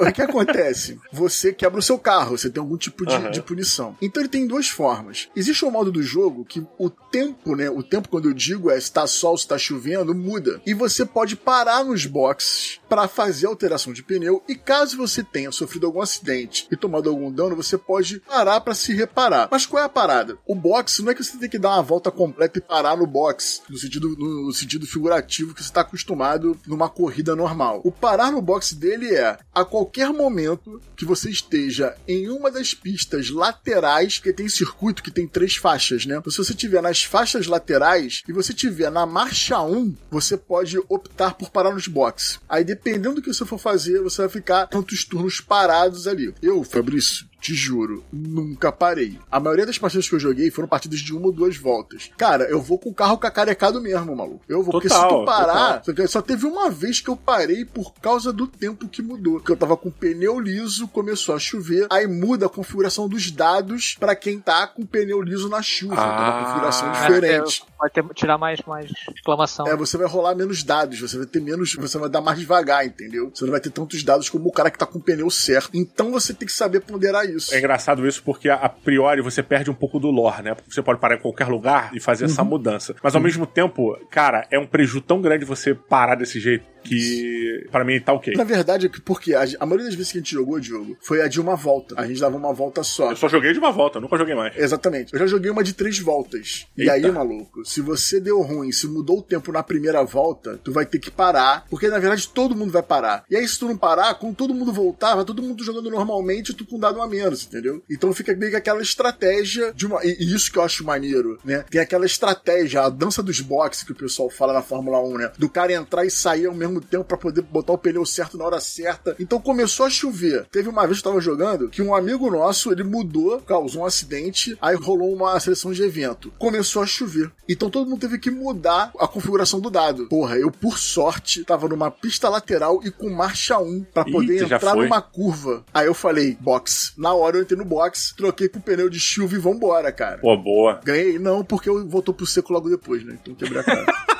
[0.00, 0.98] O que acontece?
[1.12, 3.30] Você quebra o seu carro, você tem algum tipo de, Aham.
[3.30, 3.96] de punição.
[4.00, 5.28] Então ele tem duas formas.
[5.34, 7.68] Existe um modo do jogo que o tempo, né?
[7.70, 10.60] O tempo, quando eu digo é se tá sol, se tá chovendo, muda.
[10.66, 14.42] E você pode parar nos boxes para fazer alteração de pneu.
[14.48, 18.74] E caso você tenha sofrido algum acidente e tomado algum dano, você pode parar para
[18.74, 19.48] se reparar.
[19.50, 20.38] Mas qual é a parada?
[20.46, 23.06] O box não é que você tem que dar uma volta completa e parar no
[23.06, 27.80] box, no sentido, no sentido figurativo que você está acostumado numa corrida normal.
[27.84, 32.74] O parar no box dele é a qualquer momento que você esteja em uma das
[32.74, 36.16] pistas laterais, que tem circuito que tem três faixas, né?
[36.16, 40.78] Então, se você estiver nas faixas laterais e você estiver na marcha 1, você pode
[40.88, 42.40] optar por parar nos boxes.
[42.48, 46.32] Aí, dependendo do que você for fazer, você vai ficar tantos turnos parados ali.
[46.40, 49.18] Eu, Fabrício, te juro, nunca parei.
[49.30, 52.10] A maioria das partidas que eu joguei foram partidas de uma ou duas voltas.
[52.16, 54.40] Cara, eu vou com o carro cacarecado mesmo, maluco.
[54.48, 56.08] Eu vou, porque se Total, tu parar, total.
[56.08, 59.40] só teve uma vez que eu parei por causa do tempo que mudou.
[59.40, 63.96] Que eu tava com pneu liso, começou a chover, aí muda a configuração dos dados
[63.98, 65.94] pra quem tá com pneu liso na chuva.
[65.94, 66.44] Então, é uma Ah.
[66.44, 67.64] configuração É, diferente.
[67.78, 69.66] Vai ter, tirar mais, mais exclamação.
[69.68, 72.84] É, você vai rolar menos dados, você vai ter menos, você vai dar mais devagar,
[72.84, 73.30] entendeu?
[73.32, 75.70] Você não vai ter tantos dados como o cara que tá com o pneu certo.
[75.74, 77.54] Então você tem que saber ponderar isso.
[77.54, 80.54] É engraçado isso porque a, priori você perde um pouco do lore, né?
[80.54, 82.94] Porque você pode parar em qualquer lugar e fazer essa mudança.
[83.02, 86.64] Mas ao mesmo tempo, cara, é um prejuízo tão grande você parar desse jeito.
[86.82, 88.34] que para mim tá ok.
[88.34, 91.20] Na verdade, é porque a, a, maioria das vezes que a gente jogou, Diogo, foi
[91.20, 91.94] a de uma volta.
[91.98, 93.10] A gente dava uma volta só.
[93.10, 94.56] Eu só joguei de uma volta, nunca joguei mais.
[94.56, 95.12] Exatamente.
[95.12, 96.66] Eu já joguei uma de três voltas.
[96.76, 96.96] Eita.
[96.96, 100.72] E aí, maluco, se você deu ruim, se mudou o tempo na primeira volta, tu
[100.72, 103.24] vai ter que parar, porque na verdade todo mundo vai parar.
[103.30, 106.54] E aí, se tu não parar, quando todo mundo voltar, vai todo mundo jogando normalmente,
[106.54, 107.82] tu com dado a menos, entendeu?
[107.90, 110.04] Então fica meio que aquela estratégia de uma.
[110.04, 111.64] E, e isso que eu acho maneiro, né?
[111.70, 115.32] Tem aquela estratégia, a dança dos boxes que o pessoal fala na Fórmula 1, né?
[115.38, 118.44] Do cara entrar e sair ao mesmo tempo para poder botar o pneu certo na
[118.44, 119.16] hora certa.
[119.18, 120.46] Então começou a chover.
[120.50, 123.86] Teve uma vez que eu tava jogando que um amigo nosso, ele mudou, causou um
[123.86, 126.32] acidente, aí rolou uma seleção de evento.
[126.38, 127.30] Começou a chover.
[127.48, 130.06] Então todo mundo teve que mudar a configuração do dado.
[130.08, 134.54] Porra, eu por sorte tava numa pista lateral e com marcha 1 para poder Eita,
[134.56, 135.64] entrar numa curva.
[135.72, 136.92] Aí eu falei, box.
[136.96, 140.18] Na hora eu entrei no box, troquei pro pneu de chuva e vambora, cara.
[140.18, 140.80] Pô, boa.
[140.84, 141.18] Ganhei?
[141.18, 143.18] Não, porque eu voltou pro seco logo depois, né?
[143.20, 143.86] Então quebrei a cara.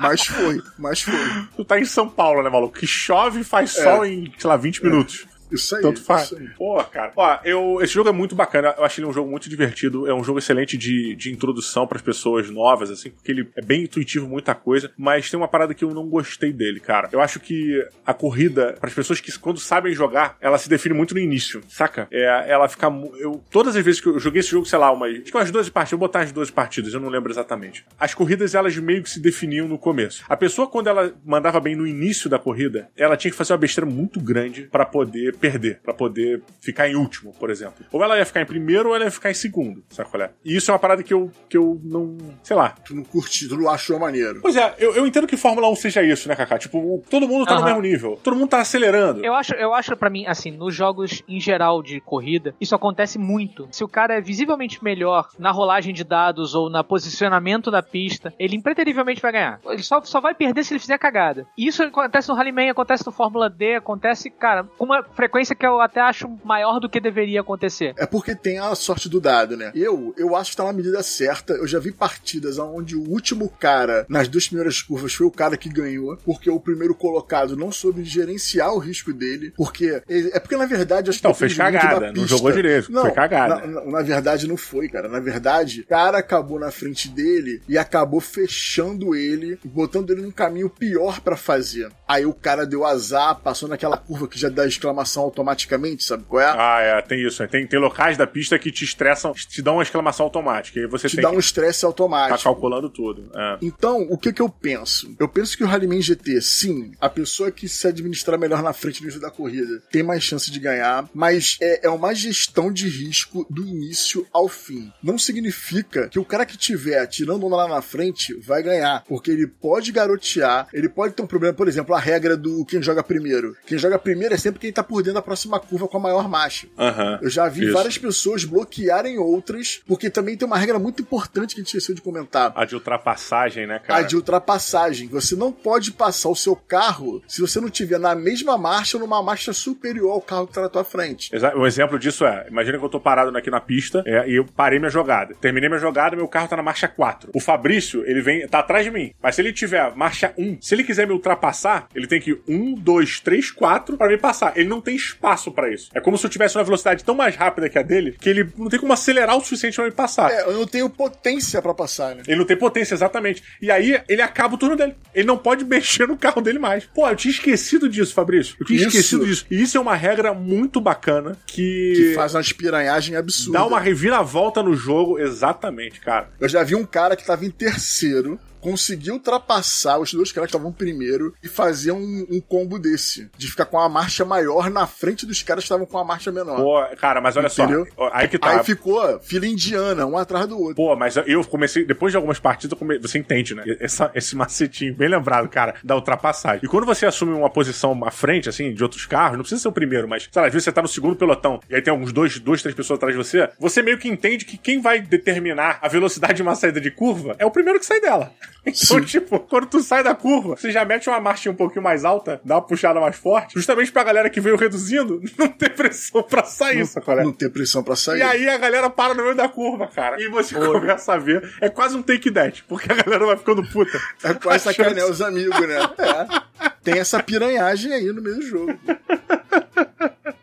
[0.00, 1.12] Mas foi, mas foi.
[1.54, 2.78] Tu tá em São Paulo, né, maluco?
[2.78, 3.82] Que chove e faz é.
[3.82, 4.88] sol em, sei lá, 20 é.
[4.88, 5.26] minutos.
[5.50, 5.82] Isso aí.
[5.82, 6.24] Tanto faz.
[6.24, 6.48] Isso aí.
[6.56, 7.12] Pô, cara.
[7.16, 8.74] Ó, eu, esse jogo é muito bacana.
[8.76, 10.06] Eu achei ele um jogo muito divertido.
[10.06, 13.62] É um jogo excelente de, de introdução para as pessoas novas, assim, porque ele é
[13.62, 14.90] bem intuitivo, muita coisa.
[14.96, 17.08] Mas tem uma parada que eu não gostei dele, cara.
[17.12, 20.94] Eu acho que a corrida, para as pessoas que, quando sabem jogar, ela se define
[20.94, 22.08] muito no início, saca?
[22.10, 22.86] É, ela fica.
[23.18, 25.10] Eu, todas as vezes que eu joguei esse jogo, sei lá, umas.
[25.10, 27.84] Acho que umas 12 partidas, eu vou botar as 12 partidas, eu não lembro exatamente.
[27.98, 30.24] As corridas, elas meio que se definiam no começo.
[30.28, 33.58] A pessoa, quando ela mandava bem no início da corrida, ela tinha que fazer uma
[33.58, 37.84] besteira muito grande para poder perder, para poder ficar em último, por exemplo.
[37.90, 40.30] Ou ela ia ficar em primeiro ou ela ia ficar em segundo, sabe qual é?
[40.44, 42.16] E isso é uma parada que eu, que eu não.
[42.42, 42.70] sei lá.
[42.84, 44.40] Tu não curti, tu não achou maneiro.
[44.42, 46.58] Pois é, eu, eu entendo que Fórmula 1 seja isso, né, Kaká?
[46.58, 47.60] Tipo, todo mundo tá uhum.
[47.60, 48.20] no mesmo nível.
[48.22, 49.24] Todo mundo tá acelerando.
[49.24, 53.18] Eu acho, eu acho para mim, assim, nos jogos em geral de corrida, isso acontece
[53.18, 53.68] muito.
[53.70, 58.32] Se o cara é visivelmente melhor na rolagem de dados ou na posicionamento da pista,
[58.38, 59.60] ele impreterivelmente vai ganhar.
[59.66, 61.46] Ele só, só vai perder se ele fizer cagada.
[61.56, 65.66] E isso acontece no Rallyman, acontece no Fórmula D, acontece, cara, com uma frequência que
[65.66, 67.94] eu até acho maior do que deveria acontecer.
[67.96, 69.72] É porque tem a sorte do dado, né?
[69.74, 71.54] Eu, eu acho que tá na medida certa.
[71.54, 75.56] Eu já vi partidas onde o último cara nas duas primeiras curvas foi o cara
[75.56, 80.56] que ganhou, porque o primeiro colocado não soube gerenciar o risco dele, porque é porque
[80.56, 83.66] na verdade acho que não fez cagada, não jogou direito, não, foi cagada.
[83.66, 85.08] Na, na, na, verdade não foi, cara.
[85.08, 90.30] Na verdade, o cara acabou na frente dele e acabou fechando ele, botando ele num
[90.30, 91.90] caminho pior para fazer.
[92.06, 96.42] Aí o cara deu azar, passou naquela curva que já dá exclamação automaticamente, sabe qual
[96.42, 96.46] é?
[96.46, 97.46] Ah, é, tem isso.
[97.48, 100.80] Tem, tem locais da pista que te estressam, te dão uma exclamação automática.
[100.80, 102.36] E você te dá um estresse automático.
[102.38, 103.30] Tá calculando tudo.
[103.34, 103.58] É.
[103.62, 105.14] Então, o que que eu penso?
[105.18, 109.00] Eu penso que o Rallyman GT, sim, a pessoa que se administrar melhor na frente
[109.00, 112.88] no início da corrida tem mais chance de ganhar, mas é, é uma gestão de
[112.88, 114.92] risco do início ao fim.
[115.02, 119.46] Não significa que o cara que tiver tirando lá na frente vai ganhar, porque ele
[119.46, 123.56] pode garotear, ele pode ter um problema, por exemplo, a regra do quem joga primeiro.
[123.66, 126.28] Quem joga primeiro é sempre quem tá por dentro da próxima curva com a maior
[126.28, 126.66] marcha.
[126.78, 127.72] Uhum, eu já vi isso.
[127.72, 131.94] várias pessoas bloquearem outras, porque também tem uma regra muito importante que a gente esqueceu
[131.94, 132.52] de comentar.
[132.54, 134.00] A de ultrapassagem, né, cara?
[134.00, 135.08] A de ultrapassagem.
[135.08, 139.02] Você não pode passar o seu carro se você não tiver na mesma marcha ou
[139.02, 141.30] numa marcha superior ao carro que tá na tua frente.
[141.56, 144.44] Um exemplo disso é, imagina que eu tô parado aqui na pista é, e eu
[144.44, 145.34] parei minha jogada.
[145.40, 147.30] Terminei minha jogada, meu carro tá na marcha 4.
[147.34, 149.12] O Fabrício, ele vem, tá atrás de mim.
[149.22, 152.74] Mas se ele tiver marcha 1, se ele quiser me ultrapassar, ele tem que 1,
[152.74, 154.52] 2, 3, 4 para me passar.
[154.56, 155.90] Ele não tem espaço para isso.
[155.94, 158.48] É como se eu tivesse uma velocidade tão mais rápida que a dele que ele
[158.56, 160.30] não tem como acelerar o suficiente para me passar.
[160.30, 162.22] É, eu não tenho potência para passar, né?
[162.26, 163.42] Ele não tem potência, exatamente.
[163.60, 164.94] E aí ele acaba o turno dele.
[165.14, 166.84] Ele não pode mexer no carro dele mais.
[166.86, 168.56] Pô, eu tinha esquecido disso, Fabrício.
[168.60, 168.88] Eu tinha isso.
[168.88, 169.46] esquecido disso.
[169.50, 171.92] E isso é uma regra muito bacana que.
[171.94, 173.58] Que faz uma espiranhagem absurda.
[173.58, 176.30] Dá uma reviravolta no jogo, exatamente, cara.
[176.40, 180.56] Eu já vi um cara que tava em terceiro conseguir ultrapassar os dois caras que
[180.56, 183.30] estavam primeiro e fazer um, um, combo desse.
[183.36, 186.30] De ficar com a marcha maior na frente dos caras que estavam com a marcha
[186.30, 186.56] menor.
[186.56, 187.86] Pô, cara, mas olha Entendeu?
[187.94, 188.10] só.
[188.12, 188.50] Aí que tá.
[188.50, 190.74] Aí ficou fila indiana, um atrás do outro.
[190.74, 192.98] Pô, mas eu comecei, depois de algumas partidas, come...
[192.98, 193.64] você entende, né?
[193.80, 196.60] Essa, esse macetinho, bem lembrado, cara, da ultrapassagem.
[196.62, 199.68] E quando você assume uma posição à frente, assim, de outros carros, não precisa ser
[199.68, 201.90] o primeiro, mas, sei lá, às vezes você tá no segundo pelotão e aí tem
[201.90, 205.00] alguns dois, dois, três pessoas atrás de você, você meio que entende que quem vai
[205.00, 208.32] determinar a velocidade de uma saída de curva é o primeiro que sai dela.
[208.70, 212.04] Então, tipo, quando tu sai da curva, você já mete uma marcha um pouquinho mais
[212.04, 216.22] alta, dá uma puxada mais forte, justamente pra galera que veio reduzindo não ter pressão
[216.22, 217.24] pra sair, não, sacolé?
[217.24, 218.18] Não ter pressão pra sair.
[218.18, 220.20] E aí a galera para no meio da curva, cara.
[220.20, 221.52] E você começa a ver.
[221.60, 224.00] É quase um take that, porque a galera vai ficando puta.
[224.22, 225.78] É quase sacanear os amigos, né?
[225.98, 226.70] É.
[226.82, 228.78] Tem essa piranhagem aí no meio do jogo.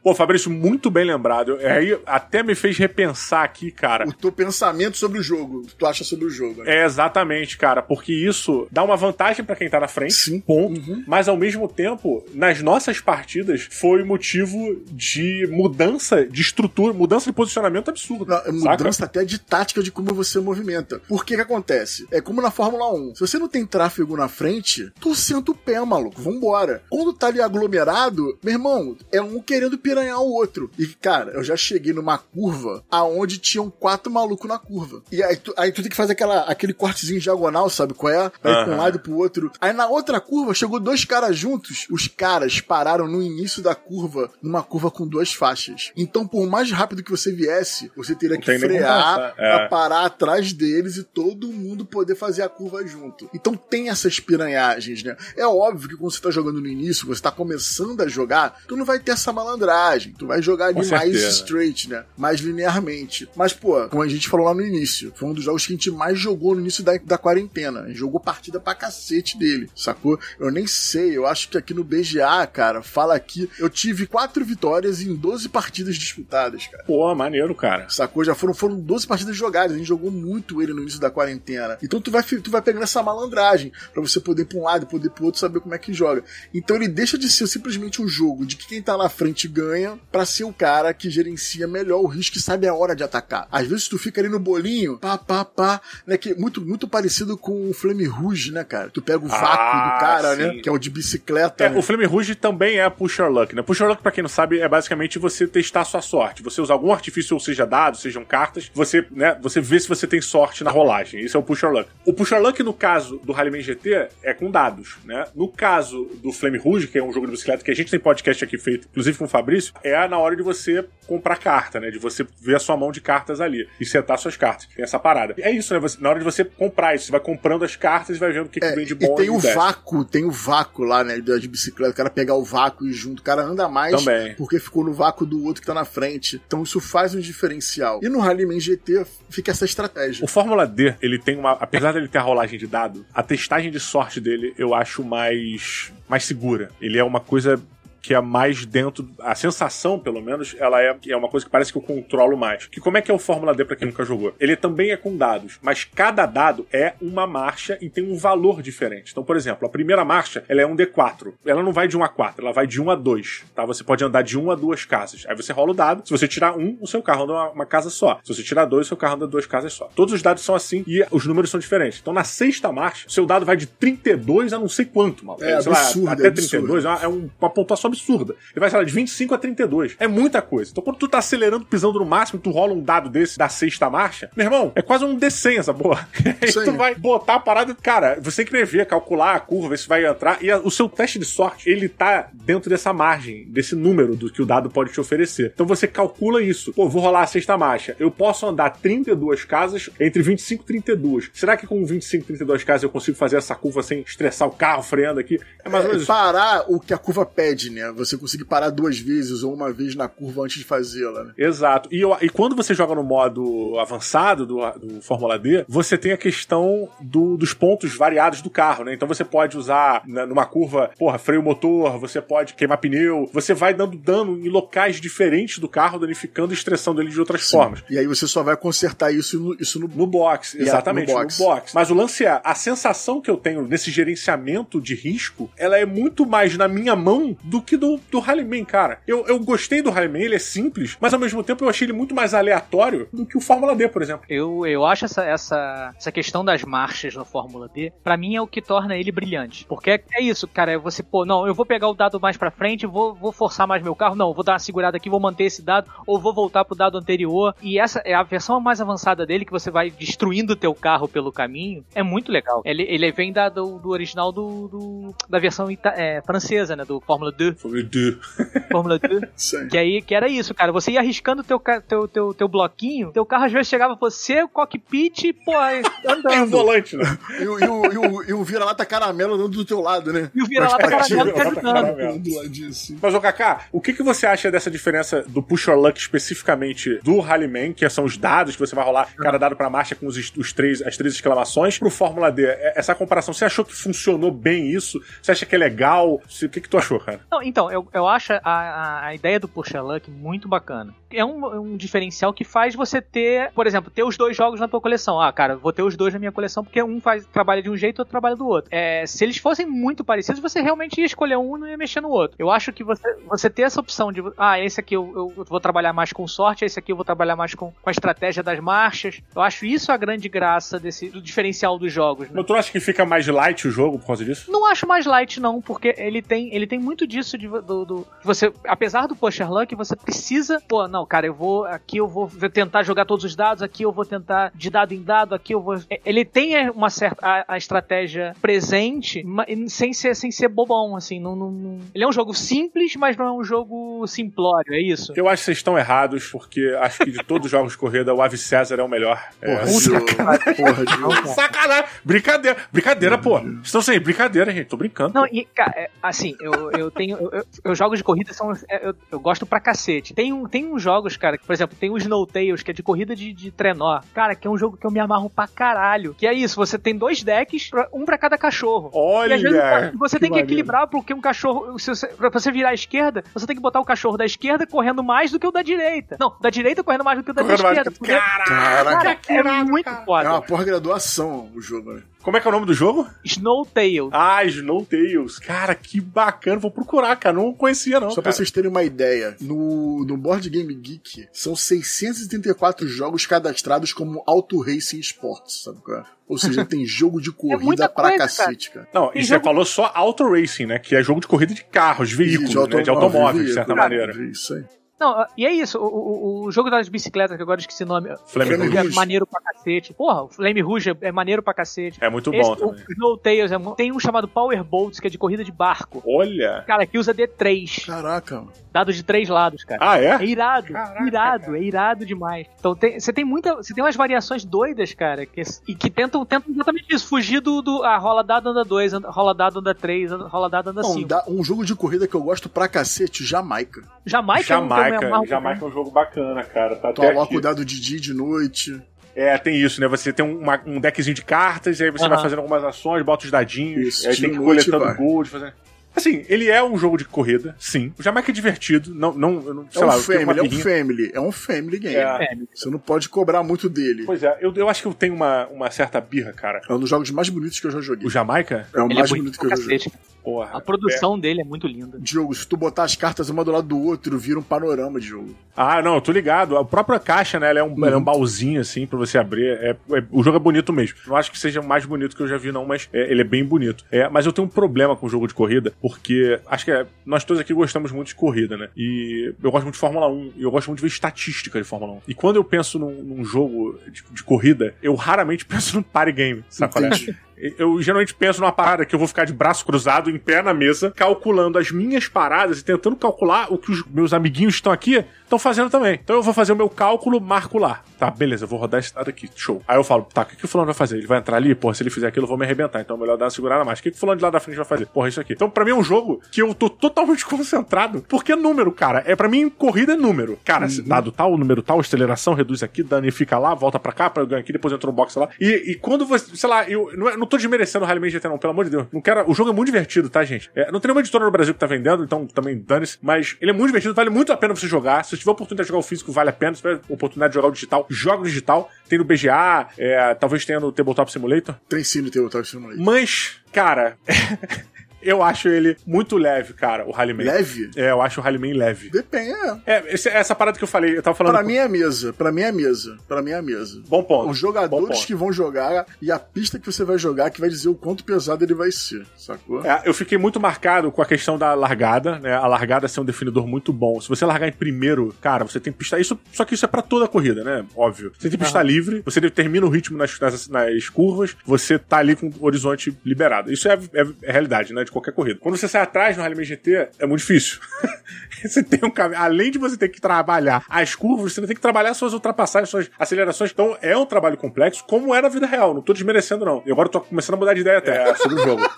[0.08, 1.58] Pô, Fabrício, muito bem lembrado.
[1.58, 4.08] Aí até me fez repensar aqui, cara.
[4.08, 6.64] O teu pensamento sobre o jogo, o que tu acha sobre o jogo.
[6.64, 6.78] Né?
[6.78, 10.40] É, exatamente, cara, porque isso dá uma vantagem para quem tá na frente, Sim.
[10.40, 10.80] ponto.
[10.80, 11.04] Uhum.
[11.06, 17.34] Mas ao mesmo tempo, nas nossas partidas, foi motivo de mudança de estrutura, mudança de
[17.34, 18.28] posicionamento absurdo.
[18.28, 21.02] Não, é mudança até de tática de como você movimenta.
[21.06, 22.08] Por que que acontece?
[22.12, 23.16] É como na Fórmula 1.
[23.16, 26.22] Se você não tem tráfego na frente, tu senta o pé, maluco.
[26.22, 26.82] Vambora.
[26.90, 30.70] Quando tá ali aglomerado, meu irmão, é um querendo piranhar o outro.
[30.78, 35.02] E, cara, eu já cheguei numa curva aonde tinham quatro malucos na curva.
[35.12, 38.30] E aí tu, aí tu tem que fazer aquela, aquele cortezinho diagonal, sabe qual é?
[38.30, 39.52] Pra ir pra um lado pro outro.
[39.60, 41.88] Aí na outra curva chegou dois caras juntos.
[41.90, 45.92] Os caras pararam no início da curva, numa curva com duas faixas.
[45.96, 49.58] Então, por mais rápido que você viesse, você teria que frear é.
[49.58, 53.30] pra parar atrás deles e todo mundo poder fazer a curva junto.
[53.34, 55.16] Então tem essas piranhagens, né?
[55.36, 58.76] É óbvio que quando você tá jogando no início, você tá começando a jogar, tu
[58.76, 59.87] não vai ter essa malandragem.
[60.18, 61.30] Tu vai jogar ali Com mais certeza.
[61.30, 62.04] straight, né?
[62.18, 63.28] Mais linearmente.
[63.36, 65.76] Mas, pô, como a gente falou lá no início, foi um dos jogos que a
[65.76, 67.82] gente mais jogou no início da, da quarentena.
[67.82, 70.20] A gente jogou partida pra cacete dele, sacou?
[70.40, 74.44] Eu nem sei, eu acho que aqui no BGA, cara, fala aqui, eu tive quatro
[74.44, 76.84] vitórias em 12 partidas disputadas, cara.
[76.84, 77.88] Pô, maneiro, cara.
[77.90, 78.24] Sacou?
[78.24, 79.76] Já foram, foram 12 partidas jogadas.
[79.76, 81.78] A gente jogou muito ele no início da quarentena.
[81.82, 85.08] Então tu vai, tu vai pegando essa malandragem pra você poder pra um lado, poder
[85.08, 86.24] ir pro outro, saber como é que joga.
[86.54, 89.77] Então ele deixa de ser simplesmente um jogo de que quem tá na frente ganha
[90.12, 93.48] pra ser o cara que gerencia melhor o risco e sabe a hora de atacar.
[93.52, 96.18] Às vezes tu fica ali no bolinho, pá, pá, pá, né?
[96.18, 98.90] Que é muito, muito parecido com o Flame Rouge, né, cara?
[98.90, 100.42] Tu pega o vácuo Ah, do cara, sim.
[100.42, 100.62] né?
[100.62, 101.64] Que é o de bicicleta.
[101.66, 101.78] É, né?
[101.78, 103.62] o Flame Rouge também é Pusher Luck, né?
[103.62, 106.42] Pusher Luck, pra quem não sabe, é basicamente você testar a sua sorte.
[106.44, 110.06] Você usa algum artifício, ou seja, dados, sejam cartas, você, né, você vê se você
[110.08, 111.22] tem sorte na rolagem.
[111.24, 111.90] Isso é o Pusher Luck.
[112.06, 115.26] O Pusher Luck, no caso do Rallyman GT, é com dados, né?
[115.36, 118.00] No caso do Flame Rouge, que é um jogo de bicicleta que a gente tem
[118.00, 121.90] podcast aqui feito, inclusive com o Fabrício, é na hora de você comprar carta, né?
[121.90, 124.68] De você ver a sua mão de cartas ali e setar suas cartas.
[124.76, 125.34] Tem essa parada.
[125.40, 125.80] É isso, né?
[125.80, 128.48] Você- na hora de você comprar isso, você vai comprando as cartas e vai vendo
[128.48, 129.56] o que, que É, vem de e bom tem e o desce.
[129.56, 133.20] vácuo, tem o vácuo lá, né, de bicicleta, o cara pegar o vácuo e junto,
[133.20, 134.36] o cara anda mais Também.
[134.36, 136.42] porque ficou no vácuo do outro que tá na frente.
[136.46, 138.02] Então isso faz um diferencial.
[138.04, 140.26] E no Rallyman GT fica essa estratégia.
[140.26, 141.52] O Fórmula D, ele tem uma.
[141.54, 145.92] Apesar dele ter a rolagem de dado, a testagem de sorte dele eu acho mais.
[146.10, 146.70] mais segura.
[146.82, 147.62] Ele é uma coisa
[148.02, 149.08] que é mais dentro.
[149.20, 152.66] A sensação, pelo menos, ela é, é uma coisa que parece que eu controlo mais.
[152.68, 154.34] Que como é que é o Fórmula D pra quem nunca jogou?
[154.40, 158.62] Ele também é com dados, mas cada dado é uma marcha e tem um valor
[158.62, 159.12] diferente.
[159.12, 161.34] Então, por exemplo, a primeira marcha ela é um D4.
[161.46, 163.44] Ela não vai de 1 a 4, ela vai de 1 a 2.
[163.56, 163.66] Tá?
[163.66, 165.26] Você pode andar de 1 a 2 casas.
[165.28, 166.02] Aí você rola o dado.
[166.06, 168.20] Se você tirar um, o seu carro anda uma, uma casa só.
[168.24, 169.90] Se você tirar dois, o seu carro anda duas casas só.
[169.96, 172.00] Todos os dados são assim e os números são diferentes.
[172.02, 175.38] Então, na sexta marcha, o seu dado vai de 32 a não sei quanto, mal.
[175.42, 176.68] É Sei lá, absurdo, até é absurdo.
[176.68, 178.34] 32 é uma, é um- uma pontuação absurda.
[178.52, 179.96] Ele vai, sei lá, de 25 a 32.
[180.00, 180.72] É muita coisa.
[180.72, 183.90] Então, quando tu tá acelerando, pisando no máximo, tu rola um dado desse da sexta
[183.90, 186.08] marcha, meu irmão, é quase um D100 essa porra.
[186.26, 186.66] Aí Isso aí.
[186.66, 187.76] tu vai botar a parada.
[187.76, 190.42] Cara, você tem que prever, calcular a curva, ver se vai entrar.
[190.44, 194.32] E a- o seu teste de sorte, ele tá dentro dessa margem, desse número do
[194.32, 195.52] que o dado pode te oferecer.
[195.54, 196.74] Então você calcula isso.
[196.74, 197.96] Pô, vou rolar a sexta marcha.
[198.00, 201.30] Eu posso andar 32 casas entre 25 e 32.
[201.34, 204.52] Será que com 25 e 32 casas eu consigo fazer essa curva sem estressar o
[204.52, 205.40] carro freando aqui?
[205.64, 206.08] É mais ou É, menos isso.
[206.12, 207.77] parar o que a curva pede, né?
[207.96, 211.34] Você conseguir parar duas vezes ou uma vez na curva antes de fazê-la, né?
[211.38, 211.90] Exato.
[211.92, 216.12] E, eu- e quando você joga no modo avançado do, do Fórmula D, você tem
[216.12, 218.94] a questão do- dos pontos variados do carro, né?
[218.94, 223.54] Então você pode usar na- numa curva, porra, freio motor, você pode queimar pneu, você
[223.54, 227.84] vai dando dano em locais diferentes do carro, danificando e estressando ele de outras formas.
[227.90, 231.22] E aí você só vai consertar isso no, isso no, No box, exatamente, no no
[231.24, 231.38] box.
[231.38, 231.72] box.
[231.74, 235.86] Mas o lance é, a sensação que eu tenho nesse gerenciamento de risco, ela é
[235.86, 239.00] muito mais na minha mão do que do, do Rallyman, cara.
[239.08, 241.94] Eu, eu gostei do Rallyman, ele é simples, mas ao mesmo tempo eu achei ele
[241.94, 244.26] muito mais aleatório do que o Fórmula D, por exemplo.
[244.30, 248.42] Eu, eu acho essa, essa, essa questão das marchas no Fórmula D, pra mim é
[248.42, 249.66] o que torna ele brilhante.
[249.66, 252.38] Porque é, é isso, cara, é você, pô, não, eu vou pegar o dado mais
[252.38, 255.20] pra frente, vou, vou forçar mais meu carro, não, vou dar uma segurada aqui, vou
[255.20, 257.54] manter esse dado, ou vou voltar pro dado anterior.
[257.62, 261.08] E essa é a versão mais avançada dele, que você vai destruindo o teu carro
[261.08, 262.62] pelo caminho, é muito legal.
[262.66, 266.86] Ele, ele vem da, do, do original do, do- da versão ita- é, francesa, né,
[266.86, 268.18] do Fórmula 2, Fórmula D.
[268.72, 269.24] Fórmula 2.
[269.36, 269.68] Isso aí.
[269.68, 270.72] Que aí que era isso, cara.
[270.72, 274.48] Você ia arriscando teu, teu, teu, teu bloquinho, teu carro às vezes chegava você, o
[274.50, 276.50] cockpit, pô, aí, É um andando.
[276.52, 277.18] volante, né?
[277.40, 280.30] E, o- e o, e, o, e o vira-lata caramelo andando do teu lado, né?
[280.36, 281.74] E o vira-lata caramelo te vira-lata ajudando.
[281.74, 282.20] caramelo.
[282.20, 282.98] Do ladinho assim.
[283.02, 287.00] Mas, ô Kaká, o que, que você acha dessa diferença do Push or Luck especificamente
[287.04, 290.06] do Rallyman, que são os dados que você vai rolar, cada dado pra marcha com
[290.08, 292.46] os, os três, as três exclamações, pro Fórmula D?
[292.46, 295.02] É- Essa comparação, você achou que funcionou bem isso?
[295.22, 296.16] Você acha que é legal?
[296.16, 297.20] O que, que tu achou, cara?
[297.32, 300.94] Não, então, eu, eu acho a, a, ideia do Push Luck muito bacana.
[301.10, 304.68] É um, um diferencial que faz você ter, por exemplo, ter os dois jogos na
[304.68, 305.22] tua coleção.
[305.22, 307.78] Ah, cara, vou ter os dois na minha coleção porque um faz trabalha de um
[307.78, 308.70] jeito e outro trabalha do outro.
[308.72, 312.02] É, se eles fossem muito parecidos, você realmente ia escolher um e não ia mexer
[312.02, 312.36] no outro.
[312.38, 315.60] Eu acho que você, você ter essa opção de, ah, esse aqui eu, eu vou
[315.60, 318.60] trabalhar mais com sorte, esse aqui eu vou trabalhar mais com, com a estratégia das
[318.60, 319.22] marchas.
[319.34, 322.28] Eu acho isso a grande graça desse, do diferencial dos jogos.
[322.28, 322.34] Né?
[322.36, 324.52] Mas tu acha que fica mais light o jogo por causa disso?
[324.52, 328.08] Não acho mais light, não, porque ele tem, ele tem muito disso de, do, do
[328.24, 332.30] você, apesar do pusher luck, você precisa, pô, não, cara, eu vou aqui eu vou
[332.52, 335.62] tentar jogar todos os dados, aqui eu vou tentar de dado em dado, aqui eu
[335.62, 335.80] vou.
[336.06, 339.24] Ele tem uma certa a, a estratégia presente,
[339.68, 343.26] sem ser sem ser bobão, assim, não, não, ele é um jogo simples, mas não
[343.26, 345.14] é um jogo simplório, é isso.
[345.16, 348.14] Eu acho que vocês estão errados, porque acho que de todos os jogos de corrida,
[348.14, 349.22] o Ave César é o melhor.
[349.40, 350.56] Porra, é, sacanagem.
[350.56, 351.30] Porra, de...
[351.30, 351.86] sacanagem.
[352.04, 352.58] Brincadeira.
[352.72, 353.40] Brincadeira, pô.
[353.64, 354.68] Estão sem brincadeira, gente.
[354.68, 355.14] Tô brincando.
[355.14, 357.27] Não, e, cara, é, assim, eu, eu tenho.
[357.32, 358.52] Eu, eu, eu jogos de corrida são.
[358.70, 360.14] É, eu, eu gosto pra cacete.
[360.14, 362.74] Tem, um, tem uns jogos, cara, que, por exemplo, tem o Snow Tales, que é
[362.74, 364.00] de corrida de, de trenó.
[364.14, 366.14] Cara, que é um jogo que eu me amarro pra caralho.
[366.14, 368.90] Que é isso, você tem dois decks, um pra cada cachorro.
[368.94, 369.32] Olha!
[369.32, 369.60] E às vezes
[369.98, 371.78] você que tem que equilibrar, porque um cachorro.
[371.80, 374.66] Se você, pra você virar à esquerda, você tem que botar o cachorro da esquerda
[374.66, 376.18] correndo mais do que o da direita.
[376.20, 377.92] Não, da direita correndo mais do que o da esquerda.
[377.92, 380.06] Porque, Caraca, cara, é muito cara.
[380.06, 380.28] foda.
[380.28, 382.04] É uma porra graduação o jogo, né?
[382.24, 383.08] Como é que é o nome do jogo?
[383.24, 384.10] Snow Tales.
[384.12, 385.40] Ah, Snow Tales.
[385.40, 386.60] Cara, que bacana.
[386.60, 387.36] Vou procurar, cara.
[387.36, 388.10] Não conhecia, não.
[388.10, 388.24] Só cara.
[388.24, 394.24] pra vocês terem uma ideia, no, no Board Game Geek são 674 jogos cadastrados como
[394.26, 396.06] Auto Racing Sports, sabe qual é?
[396.28, 398.88] Ou seja, tem jogo de corrida é pra coisa, cacete, cara.
[398.94, 400.80] Não, e você falou só Auto Racing, né?
[400.80, 402.82] Que é jogo de corrida de carros, veículos, de, né?
[402.84, 404.30] de automóveis, de certa cara, maneira.
[404.30, 404.64] Isso aí.
[405.00, 408.10] Não, e é isso, o, o, o, jogo das bicicletas, que agora esqueci o nome.
[408.26, 408.78] Flame Rouge.
[408.78, 409.94] É maneiro pra cacete.
[409.94, 412.00] Porra, o Flame Rouge é, é maneiro pra cacete.
[412.02, 412.84] É muito Esse, bom também.
[412.84, 416.02] O Snow Tales é, tem um chamado Power Boats, que é de corrida de barco.
[416.06, 416.64] Olha!
[416.66, 417.86] Cara, que usa D3.
[417.86, 418.44] Caraca.
[418.78, 419.80] Dado de três lados, cara.
[419.82, 420.12] Ah, é?
[420.22, 420.72] É irado.
[420.72, 421.58] Caraca, irado, cara.
[421.58, 422.46] é irado demais.
[422.60, 423.56] Então você tem muita.
[423.56, 427.64] Você tem umas variações doidas, cara, que, e que tentam, tentam exatamente isso, fugir do,
[427.64, 431.10] do a rola dado anda 2, rola dado anda 3, rola dado anda 5.
[431.28, 433.82] Um, um jogo de corrida que eu gosto pra cacete, Jamaica.
[434.06, 436.76] Jamaica, Jamaica, é um, Jamaica é um jogo bacana, cara.
[436.76, 438.80] Tá tu aloca o dado de dia e de noite.
[439.16, 439.88] É, tem isso, né?
[439.88, 442.10] Você tem uma, um deckzinho de cartas, e aí você uhum.
[442.12, 445.54] vai fazendo algumas ações, bota os dadinhos, isso, aí tem que ir coletando gold, fazendo.
[445.98, 447.92] Assim, ele é um jogo de corrida, sim.
[447.98, 451.12] O Jamaica é divertido, não, não, não sei é um lá, family, é um family,
[451.16, 451.96] é um family game.
[451.96, 452.38] É.
[452.54, 454.04] Você não pode cobrar muito dele.
[454.06, 456.62] Pois é, eu, eu acho que eu tenho uma, uma certa birra, cara.
[456.70, 458.06] É um dos jogos mais bonitos que eu já joguei.
[458.06, 458.68] O Jamaica?
[458.72, 459.80] É o ele mais é bonito que eu já joguei.
[460.28, 461.20] Porra, a produção é.
[461.22, 461.98] dele é muito linda.
[462.02, 465.08] Diogo, se tu botar as cartas uma do lado do outro, vira um panorama de
[465.08, 465.34] jogo.
[465.56, 466.58] Ah, não, eu tô ligado.
[466.58, 467.50] A própria caixa, né?
[467.50, 467.86] Ela é um, uhum.
[467.86, 469.48] ela é um baúzinho, assim, pra você abrir.
[469.48, 470.98] É, é, o jogo é bonito mesmo.
[471.08, 473.22] Não acho que seja o mais bonito que eu já vi, não, mas é, ele
[473.22, 473.86] é bem bonito.
[473.90, 476.86] É, mas eu tenho um problema com o jogo de corrida, porque acho que é,
[477.06, 478.68] nós todos aqui gostamos muito de corrida, né?
[478.76, 481.66] E eu gosto muito de Fórmula 1, e eu gosto muito de ver estatística de
[481.66, 482.02] Fórmula 1.
[482.06, 486.12] E quando eu penso num, num jogo de, de, corrida, eu raramente penso num party
[486.12, 486.90] game, sabe qual é?
[487.38, 490.54] Eu geralmente penso numa parada que eu vou ficar de braço cruzado, em pé na
[490.54, 495.06] mesa, calculando as minhas paradas e tentando calcular o que os meus amiguinhos estão aqui
[495.28, 496.00] estão fazendo também.
[496.02, 497.84] Então eu vou fazer o meu cálculo, marco lá.
[498.00, 499.30] Tá, beleza, eu vou rodar esse dado aqui.
[499.36, 499.62] Show.
[499.68, 500.98] Aí eu falo, tá, o que, que o fulano vai fazer?
[500.98, 501.54] Ele vai entrar ali?
[501.54, 502.80] Porra, se ele fizer aquilo, eu vou me arrebentar.
[502.80, 503.80] Então é melhor dar uma segurada mais.
[503.80, 504.86] O que, que o fulano de lá da frente vai fazer?
[504.88, 505.34] Porra, isso aqui.
[505.34, 508.04] Então, pra mim é um jogo que eu tô totalmente concentrado.
[508.08, 509.04] Porque é número, cara.
[509.06, 510.40] É para mim, corrida é número.
[510.46, 510.84] Cara, uhum.
[510.86, 514.42] dado tal, número tal, aceleração, reduz aqui, danifica lá, volta pra cá, pra eu ganhar
[514.42, 515.30] aqui, depois entra no box lá.
[515.40, 518.28] E, e quando você, sei lá, eu não, é, não tô desmerecendo o Rally GT,
[518.28, 518.88] não, pelo amor de Deus.
[518.92, 519.30] Não quero.
[519.30, 520.50] O jogo é muito divertido, tá, gente?
[520.56, 522.98] É, não tem nenhuma editora no Brasil que tá vendendo, então também dane-se.
[523.02, 525.04] Mas ele é muito divertido, vale muito a pena você jogar.
[525.04, 526.56] Se você tiver a oportunidade de jogar o físico, vale a pena.
[526.56, 528.72] Se tiver a oportunidade de jogar o digital, joga o digital.
[528.88, 531.56] Tem no BGA, é, talvez tenha no Tabletop Simulator.
[531.68, 532.84] Tem sim no Tabletop Simulator.
[532.84, 533.98] Mas, cara.
[535.02, 537.26] Eu acho ele muito leve, cara, o Rallyman.
[537.26, 537.72] Leve?
[537.76, 538.90] É, eu acho o Rallyman leve.
[538.90, 539.58] Depende, é.
[539.66, 541.34] É, esse, essa parada que eu falei, eu tava falando.
[541.34, 541.48] Pra com...
[541.48, 542.14] mim é mesa.
[542.14, 542.98] Pra mim é mesa.
[543.08, 543.82] Pra mim é mesa.
[543.88, 544.30] Bom ponto.
[544.30, 547.70] Os jogadores que vão jogar e a pista que você vai jogar que vai dizer
[547.70, 549.64] o quanto pesado ele vai ser, sacou?
[549.66, 552.34] É, eu fiquei muito marcado com a questão da largada, né?
[552.34, 554.00] A largada ser um definidor muito bom.
[554.02, 556.00] Se você largar em primeiro, cara, você tem pista.
[556.00, 557.66] Isso, só que isso é pra toda a corrida, né?
[557.76, 558.12] Óbvio.
[558.18, 558.66] Você tem pista uhum.
[558.66, 562.96] livre, você determina o ritmo nas, nas, nas, curvas, você tá ali com o horizonte
[563.06, 563.52] liberado.
[563.52, 564.84] Isso é, é, é realidade, né?
[564.84, 565.40] De qualquer corrida.
[565.42, 567.60] Quando você sai atrás no Rally GT, é muito difícil.
[568.44, 569.22] você tem um caminho.
[569.22, 572.90] Além de você ter que trabalhar as curvas, você tem que trabalhar suas ultrapassagens, suas
[572.98, 573.52] acelerações.
[573.52, 575.74] Então é um trabalho complexo, como é na vida real.
[575.74, 576.64] Não tô desmerecendo, não.
[576.66, 578.62] E agora eu tô começando a mudar de ideia até é, sobre o jogo.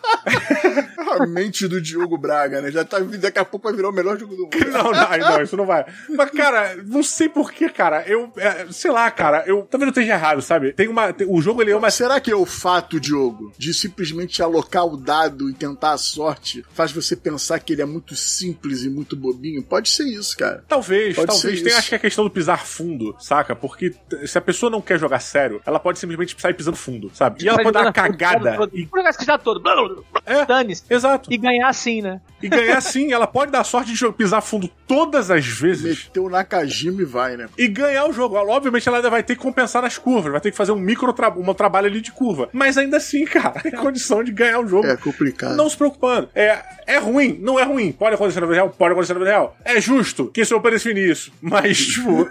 [1.20, 2.70] A mente do Diogo Braga, né?
[2.72, 4.50] Já tá, daqui a pouco vai virar o melhor jogo do mundo.
[4.70, 5.86] Não, não, não, isso não vai.
[6.10, 8.04] Mas, cara, não sei porquê, cara.
[8.06, 10.72] Eu, é, sei lá, cara, eu talvez eu esteja errado, sabe?
[10.74, 11.12] Tem uma.
[11.12, 11.90] tem- o jogo ele é uma.
[11.90, 16.92] Será que é o fato, Diogo, de simplesmente alocar o dado e tentar sorte faz
[16.92, 19.62] você pensar que ele é muito simples e muito bobinho?
[19.62, 20.64] Pode ser isso, cara.
[20.68, 21.62] Talvez, Pode talvez.
[21.62, 21.78] Tem, isso.
[21.78, 23.56] acho que é a questão do pisar fundo, saca?
[23.56, 23.94] Porque
[24.26, 27.44] se a pessoa não quer jogar sério, ela pode simplesmente sair pisando fundo, sabe?
[27.44, 28.58] E ela pode dar uma cagada.
[28.58, 28.88] todo, E,
[29.44, 29.60] todo.
[29.60, 30.84] Blá, blá, blá, é, Dane-se.
[30.90, 31.32] exato.
[31.32, 32.22] E ganhar assim, né?
[32.42, 36.06] E ganhar sim, ela pode dar sorte de pisar fundo todas as vezes.
[36.06, 37.50] Meteu o Nakajima e vai, né?
[37.58, 38.36] e ganhar o jogo.
[38.36, 41.12] Obviamente ela ainda vai ter que compensar as curvas, vai ter que fazer um micro
[41.14, 42.50] tra um trabalho ali de curva.
[42.54, 44.88] Mas ainda assim, cara, tem condição de ganhar o jogo.
[44.88, 45.56] É complicado.
[45.56, 46.30] Não se preocupando.
[46.36, 47.92] É, é ruim, não é ruim.
[47.92, 48.70] Pode acontecer na vida real?
[48.70, 49.58] Pode acontecer na vida real.
[49.66, 51.32] É justo que esse Open define isso.
[51.42, 52.30] Mas, tipo,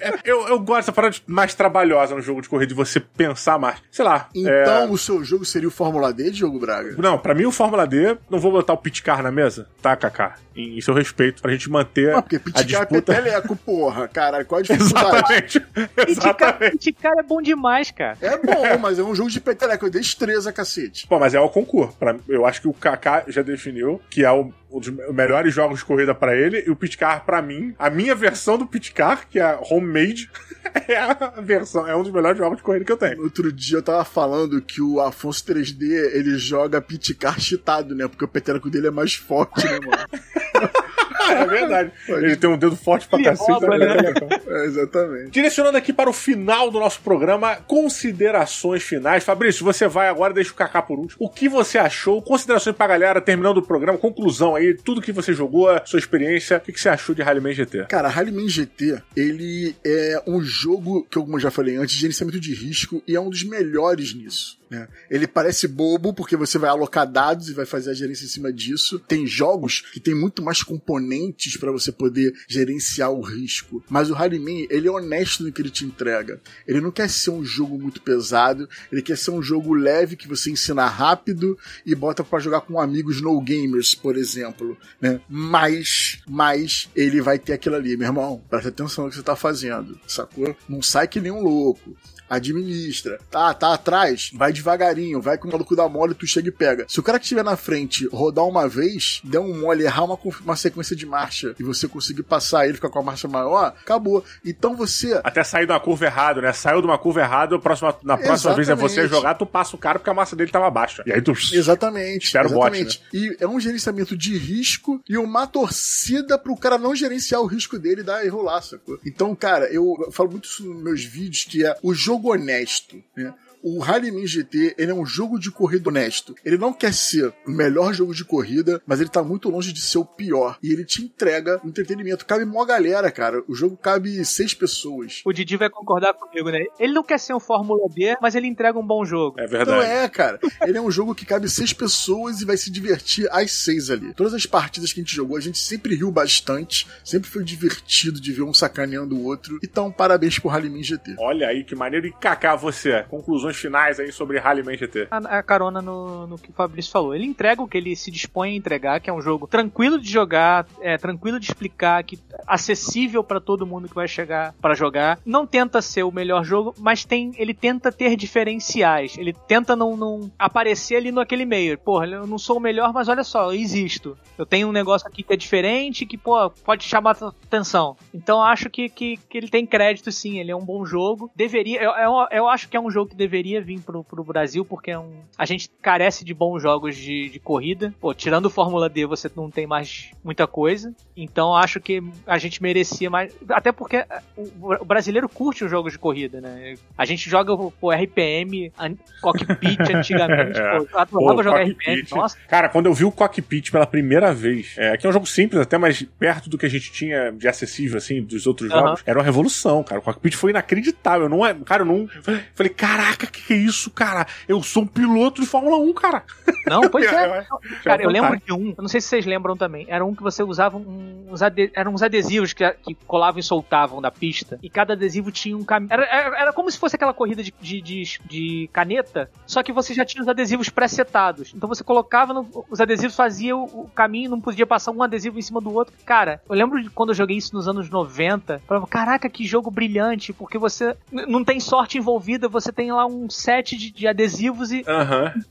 [0.00, 3.58] é- eu, eu gosto dessa parada mais trabalhosa no jogo de corrida, de você pensar
[3.58, 3.78] mais.
[3.90, 4.28] Sei lá.
[4.34, 6.94] Então é, o seu jogo seria o Fórmula D, Diogo Braga?
[6.98, 9.94] Não, pra mim o Fórmula D, não vou botar o pit car na mesa, tá,
[9.96, 10.36] Kaká?
[10.56, 12.92] Em, em seu respeito, pra gente manter Ah, porque a Pitcar é disputa.
[13.14, 14.44] peteleco, porra, cara.
[14.44, 15.16] Qual a dificuldade?
[15.16, 15.66] Exatamente.
[16.08, 16.76] Exatamente.
[16.78, 18.16] Esse cara é bom demais, cara.
[18.20, 21.06] É bom, mas é um jogo de peteleco, é destreza, cacete.
[21.06, 21.96] Pô, mas é o concurso.
[21.96, 25.80] Pra- Eu acho que o Kaká já definiu que é o- um dos melhores jogos
[25.80, 29.40] de corrida pra ele e o Pitcar pra mim, a minha versão do Pitcar, que
[29.40, 30.30] é homemade,
[30.86, 33.22] é a versão, é um dos melhores jogos de corrida que eu tenho.
[33.22, 35.82] Outro dia eu tava falando que o Afonso 3D,
[36.14, 38.06] ele joga Pitcar cheatado, né?
[38.06, 40.06] Porque o peteleco dele é mais forte, né, mano?
[41.30, 41.92] É verdade.
[42.08, 43.66] Ele tem um dedo forte pra cacete.
[43.66, 43.78] né?
[43.78, 44.12] né?
[44.50, 45.30] É, exatamente.
[45.30, 49.24] Direcionando aqui para o final do nosso programa, considerações finais.
[49.24, 51.16] Fabrício, você vai agora, deixa o Kaká por último.
[51.24, 52.20] O que você achou?
[52.20, 56.60] Considerações pra galera, terminando o programa, conclusão aí, tudo que você jogou, sua experiência, o
[56.60, 57.86] que que você achou de Rallyman GT?
[57.88, 62.40] Cara, Rallyman GT, ele é um jogo que, como eu já falei antes, de gerenciamento
[62.40, 64.59] de risco e é um dos melhores nisso.
[64.70, 64.86] Né?
[65.10, 68.52] Ele parece bobo porque você vai alocar dados e vai fazer a gerência em cima
[68.52, 69.00] disso.
[69.00, 73.82] Tem jogos que tem muito mais componentes para você poder gerenciar o risco.
[73.90, 76.40] Mas o Rallyman, ele é honesto no que ele te entrega.
[76.66, 80.28] Ele não quer ser um jogo muito pesado, ele quer ser um jogo leve que
[80.28, 85.20] você ensina rápido e bota para jogar com amigos no gamers, por exemplo, né?
[85.28, 88.42] Mas, mas ele vai ter aquilo ali, meu irmão.
[88.48, 90.56] Presta atenção no que você tá fazendo, sacou?
[90.68, 91.96] Não sai que nem um louco.
[92.30, 93.18] Administra.
[93.30, 94.30] Tá, tá atrás.
[94.32, 95.20] Vai devagarinho.
[95.20, 96.86] Vai com o maluco da mole, tu chega e pega.
[96.88, 100.18] Se o cara que estiver na frente rodar uma vez, der um mole, errar uma,
[100.44, 104.24] uma sequência de marcha e você conseguir passar ele, ficar com a marcha maior, acabou.
[104.44, 106.52] Então você Até sair de uma curva errada, né?
[106.52, 109.10] Saiu de uma curva errada, próxima, na próxima vez é você Exatamente.
[109.10, 111.02] jogar, tu passa o cara porque a massa dele tava baixa.
[111.06, 111.32] E aí tu.
[111.32, 112.26] Exatamente.
[112.26, 113.02] Espera o bot, exatamente.
[113.12, 117.78] E é um gerenciamento de risco e uma torcida pro cara não gerenciar o risco
[117.78, 118.98] dele e dar e rolar, sacou?
[119.04, 123.34] Então, cara, eu falo muito isso nos meus vídeos, que é o jogo honesto, né?
[123.62, 126.34] O Rallyman GT, ele é um jogo de corrida honesto.
[126.44, 129.80] Ele não quer ser o melhor jogo de corrida, mas ele tá muito longe de
[129.80, 130.58] ser o pior.
[130.62, 132.24] E ele te entrega entretenimento.
[132.24, 133.42] Cabe mó galera, cara.
[133.46, 135.20] O jogo cabe seis pessoas.
[135.24, 136.64] O Didi vai concordar comigo, né?
[136.78, 139.38] Ele não quer ser um Fórmula D, mas ele entrega um bom jogo.
[139.38, 139.84] É verdade.
[139.84, 140.40] é, cara.
[140.62, 144.14] Ele é um jogo que cabe seis pessoas e vai se divertir às seis ali.
[144.14, 146.86] Todas as partidas que a gente jogou, a gente sempre riu bastante.
[147.04, 149.58] Sempre foi divertido de ver um sacaneando o outro.
[149.62, 151.16] Então, parabéns pro Rallyman GT.
[151.18, 152.06] Olha aí que maneiro.
[152.06, 155.08] E Kaká, você, conclusões finais aí sobre Rallyman GT.
[155.10, 157.14] a, a carona no, no que o Fabrício falou.
[157.14, 160.10] Ele entrega o que ele se dispõe a entregar, que é um jogo tranquilo de
[160.10, 165.18] jogar, é tranquilo de explicar, que acessível pra todo mundo que vai chegar pra jogar.
[165.24, 169.16] Não tenta ser o melhor jogo, mas tem, ele tenta ter diferenciais.
[169.18, 171.78] Ele tenta não, não aparecer ali no aquele meio.
[171.78, 174.16] Porra, eu não sou o melhor, mas olha só, eu existo.
[174.36, 177.96] Eu tenho um negócio aqui que é diferente, que pô, pode chamar atenção.
[178.12, 181.30] Então acho que, que, que ele tem crédito sim, ele é um bom jogo.
[181.34, 184.64] Deveria, eu, eu, eu acho que é um jogo que deveria vir pro, pro Brasil,
[184.64, 187.92] porque é um, a gente carece de bons jogos de, de corrida.
[188.00, 190.94] Pô, tirando o Fórmula D, você não tem mais muita coisa.
[191.16, 193.34] Então acho que a gente merecia mais.
[193.48, 196.74] Até porque é, o, o brasileiro curte os jogos de corrida, né?
[196.96, 200.58] A gente joga pô, RPM, an- cockpit antigamente.
[200.60, 200.78] É.
[200.78, 202.02] Pô, eu adorava Pô, jogar Cockpit.
[202.02, 202.20] RPM.
[202.20, 205.26] Nossa, Cara, quando eu vi o Cockpit pela primeira vez, é, que é um jogo
[205.26, 209.02] simples, até mais perto do que a gente tinha de acessível, assim, dos outros jogos,
[209.06, 210.00] era uma revolução, cara.
[210.00, 211.22] O Cockpit foi inacreditável.
[211.26, 212.08] Eu Não é, cara, eu não.
[212.54, 214.26] Falei, caraca, que que é isso, cara?
[214.48, 216.24] Eu sou um piloto de Fórmula 1, cara.
[216.66, 217.10] não, pois é.
[217.30, 219.86] Eu acho- Cara, eu lembro de um, eu não sei se vocês lembram também.
[219.88, 224.00] Era um que você usava uns, ade- eram uns adesivos que, que colavam e soltavam
[224.00, 224.58] da pista.
[224.62, 225.92] E cada adesivo tinha um caminho.
[225.92, 229.72] Era, era, era como se fosse aquela corrida de, de, de- de caneta, só que
[229.72, 231.52] você já tinha os adesivos pré-setados.
[231.54, 235.38] Então você colocava, no- os adesivos faziam o, o caminho, não podia passar um adesivo
[235.38, 235.94] em cima do outro.
[236.04, 238.54] Cara, eu lembro de quando eu joguei isso nos anos 90.
[238.54, 243.06] Eu falava, caraca, que jogo brilhante, porque você não tem sorte envolvida, você tem lá
[243.06, 244.84] um set de, de adesivos e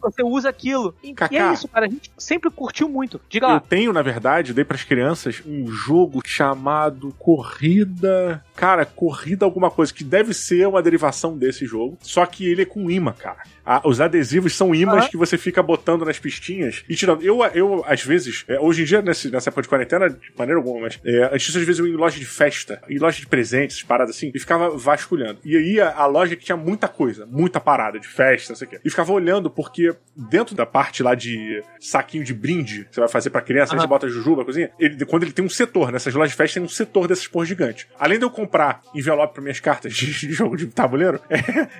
[0.01, 0.95] você usa aquilo.
[1.03, 1.33] E, Kaká.
[1.33, 1.85] e é isso, cara.
[1.85, 3.19] A gente sempre curtiu muito.
[3.29, 3.59] Diga Eu lá.
[3.59, 8.43] tenho, na verdade, dei pras crianças um jogo chamado Corrida.
[8.59, 11.97] Cara, Corrida alguma coisa, que deve ser uma derivação desse jogo.
[12.01, 13.41] Só que ele é com imã, cara.
[13.65, 15.09] Ah, os adesivos são imãs Aham.
[15.09, 17.21] que você fica botando nas pistinhas e tirando.
[17.21, 20.59] Eu, eu às vezes, é, hoje em dia, nesse, nessa época de quarentena, de maneira
[20.59, 23.27] alguma, mas é, antes, às vezes eu ia em loja de festa, em loja de
[23.27, 25.39] presentes, paradas assim, e ficava vasculhando.
[25.45, 28.67] E aí a, a loja que tinha muita coisa, muita parada de festa, não sei
[28.67, 28.79] o quê.
[28.83, 33.09] E ficava olhando, porque dentro da parte lá de saquinho de brinde, que você vai
[33.09, 36.31] fazer pra criança, você bota jujuba, coisinha, ele, quando ele tem um setor, nessas lojas
[36.31, 37.87] de festa tem um setor dessas porra gigante.
[37.99, 38.48] Além de eu comprar
[38.93, 41.19] envelope pra minhas cartas de, jogo de tabuleiro,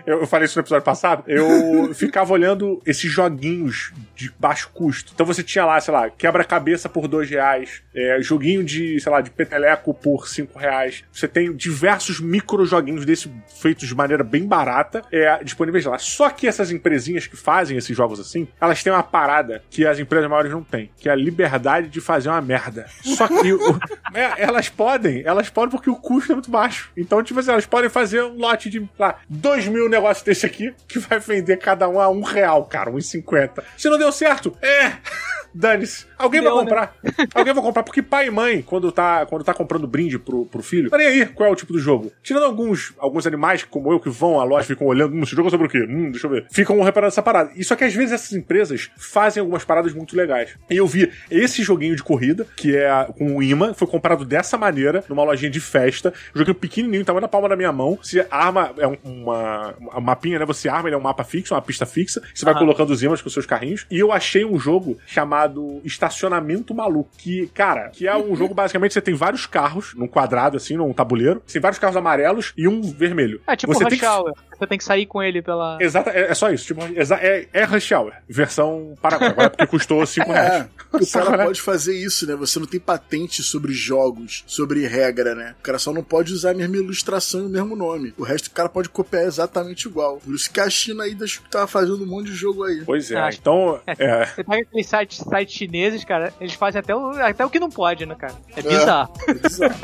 [0.06, 5.12] eu, eu falei isso no episódio passado, eu ficava olhando esses joguinhos de baixo custo.
[5.14, 9.22] Então você tinha lá, sei lá, quebra-cabeça por dois reais, é, joguinho de, sei lá,
[9.22, 11.04] de peteleco por cinco reais.
[11.12, 13.30] Você tem diversos micro joguinhos desses
[13.62, 15.98] feitos de maneira bem barata é, disponíveis lá.
[15.98, 20.00] Só que essas empresinhas que fazem esses jogos assim, elas têm uma parada que as
[20.00, 22.86] empresas maiores não têm, que é a liberdade de fazer uma merda.
[23.04, 23.80] Só que o-
[24.14, 26.92] é, elas podem, elas podem porque o custo é muito baixo.
[26.98, 30.74] Então, tipo assim, elas podem fazer um lote de, lá, dois mil negócios desse aqui,
[30.88, 33.64] que vai vender cada um a um real, cara, e cinquenta.
[33.78, 34.98] Se não deu certo, é...
[35.54, 36.06] Dane-se.
[36.18, 36.70] Alguém Deu, vai né?
[36.70, 36.96] comprar.
[37.34, 40.62] Alguém vai comprar, porque pai e mãe, quando tá, quando tá comprando brinde pro, pro
[40.62, 42.12] filho, tá nem aí qual é o tipo do jogo.
[42.22, 45.48] Tirando alguns, alguns animais, como eu, que vão à loja, ficam olhando, hum, esse jogo
[45.48, 45.86] é sobre o quê?
[45.90, 46.46] Hum, deixa eu ver.
[46.52, 47.52] Ficam reparando essa parada.
[47.56, 50.56] E só que às vezes essas empresas fazem algumas paradas muito legais.
[50.70, 54.58] E eu vi esse joguinho de corrida, que é com o imã, foi comprado dessa
[54.58, 56.14] maneira, numa lojinha de festa.
[56.34, 57.98] Joguinho pequenininho, tamanho da palma da minha mão.
[58.02, 60.46] Você arma, é um- uma, uma mapinha, né?
[60.46, 62.22] Você arma, ele é um mapa fixo, uma pista fixa.
[62.34, 63.86] Você vai colocando os imãs com seus carrinhos.
[63.90, 65.39] E eu achei um jogo chamado
[65.84, 67.10] Estacionamento Maluco.
[67.18, 70.94] Que, cara, que é um jogo basicamente você tem vários carros num quadrado, assim, num
[70.94, 71.42] tabuleiro.
[71.46, 73.42] Você tem vários carros amarelos e um vermelho.
[73.48, 74.34] É tipo você Rush tem que Hour.
[74.58, 75.78] Você tem que sair com ele pela.
[75.80, 76.66] Exata, é, é só isso.
[76.66, 79.30] Tipo, é, é Rush Hour, versão Paraguai.
[79.30, 80.66] Agora porque custou 5 reais.
[80.66, 81.46] É, o Sabe, cara né?
[81.46, 82.36] pode fazer isso, né?
[82.36, 85.56] Você não tem patente sobre jogos, sobre regra, né?
[85.60, 88.14] O cara só não pode usar a mesma ilustração e o mesmo nome.
[88.18, 90.18] O resto o cara pode copiar exatamente igual.
[90.18, 92.84] Por isso que a China aí deixa que tava fazendo um monte de jogo aí.
[92.86, 93.80] Pois é, então.
[93.86, 97.60] É, Você pega aqueles sites, sites chineses, cara, eles fazem até o, até o que
[97.60, 98.34] não pode, né, cara?
[98.56, 99.14] É bizarro.
[99.28, 99.76] É bizarro.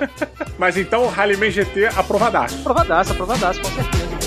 [0.57, 2.59] mas então, Rallyman GT aprovadaço.
[2.59, 4.24] Aprovadaço, aprovadaço, com certeza.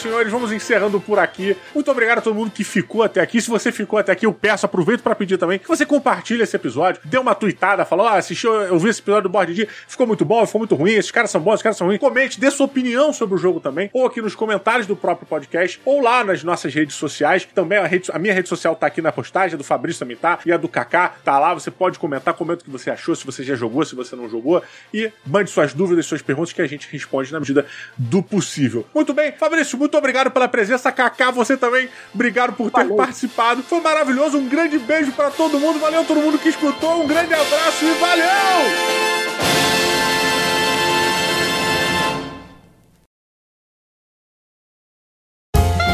[0.00, 1.56] Senhores, vamos encerrando por aqui.
[1.74, 3.40] Muito obrigado a todo mundo que ficou até aqui.
[3.40, 6.56] Se você ficou até aqui, eu peço, aproveito para pedir também que você compartilhe esse
[6.56, 10.24] episódio, dê uma tweetada, falou, ah, assistiu, eu vi esse episódio do Board ficou muito
[10.24, 11.98] bom, ficou muito ruim, esses caras são bons, esses caras são ruins.
[12.00, 15.80] Comente, dê sua opinião sobre o jogo também, ou aqui nos comentários do próprio podcast,
[15.84, 17.46] ou lá nas nossas redes sociais.
[17.54, 20.16] Também a, rede- a minha rede social tá aqui na postagem, a do Fabrício também
[20.16, 21.52] tá, e a do Kaká tá lá.
[21.54, 24.28] Você pode comentar, comenta o que você achou, se você já jogou, se você não
[24.28, 28.86] jogou, e mande suas dúvidas, suas perguntas que a gente responde na medida do possível.
[28.94, 30.90] Muito bem, Fabrício, muito obrigado pela presença.
[30.92, 32.96] Kaká, você também, obrigado por ter Valeu.
[32.96, 33.62] participado.
[33.62, 34.38] Foi maravilhoso.
[34.38, 35.78] Um grande beijo pra todo mundo.
[35.78, 37.02] Valeu todo mundo que escutou.
[37.02, 39.30] Um grande abraço e valeu!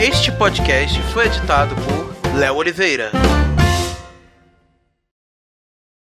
[0.00, 3.10] Este podcast foi editado por Léo Oliveira.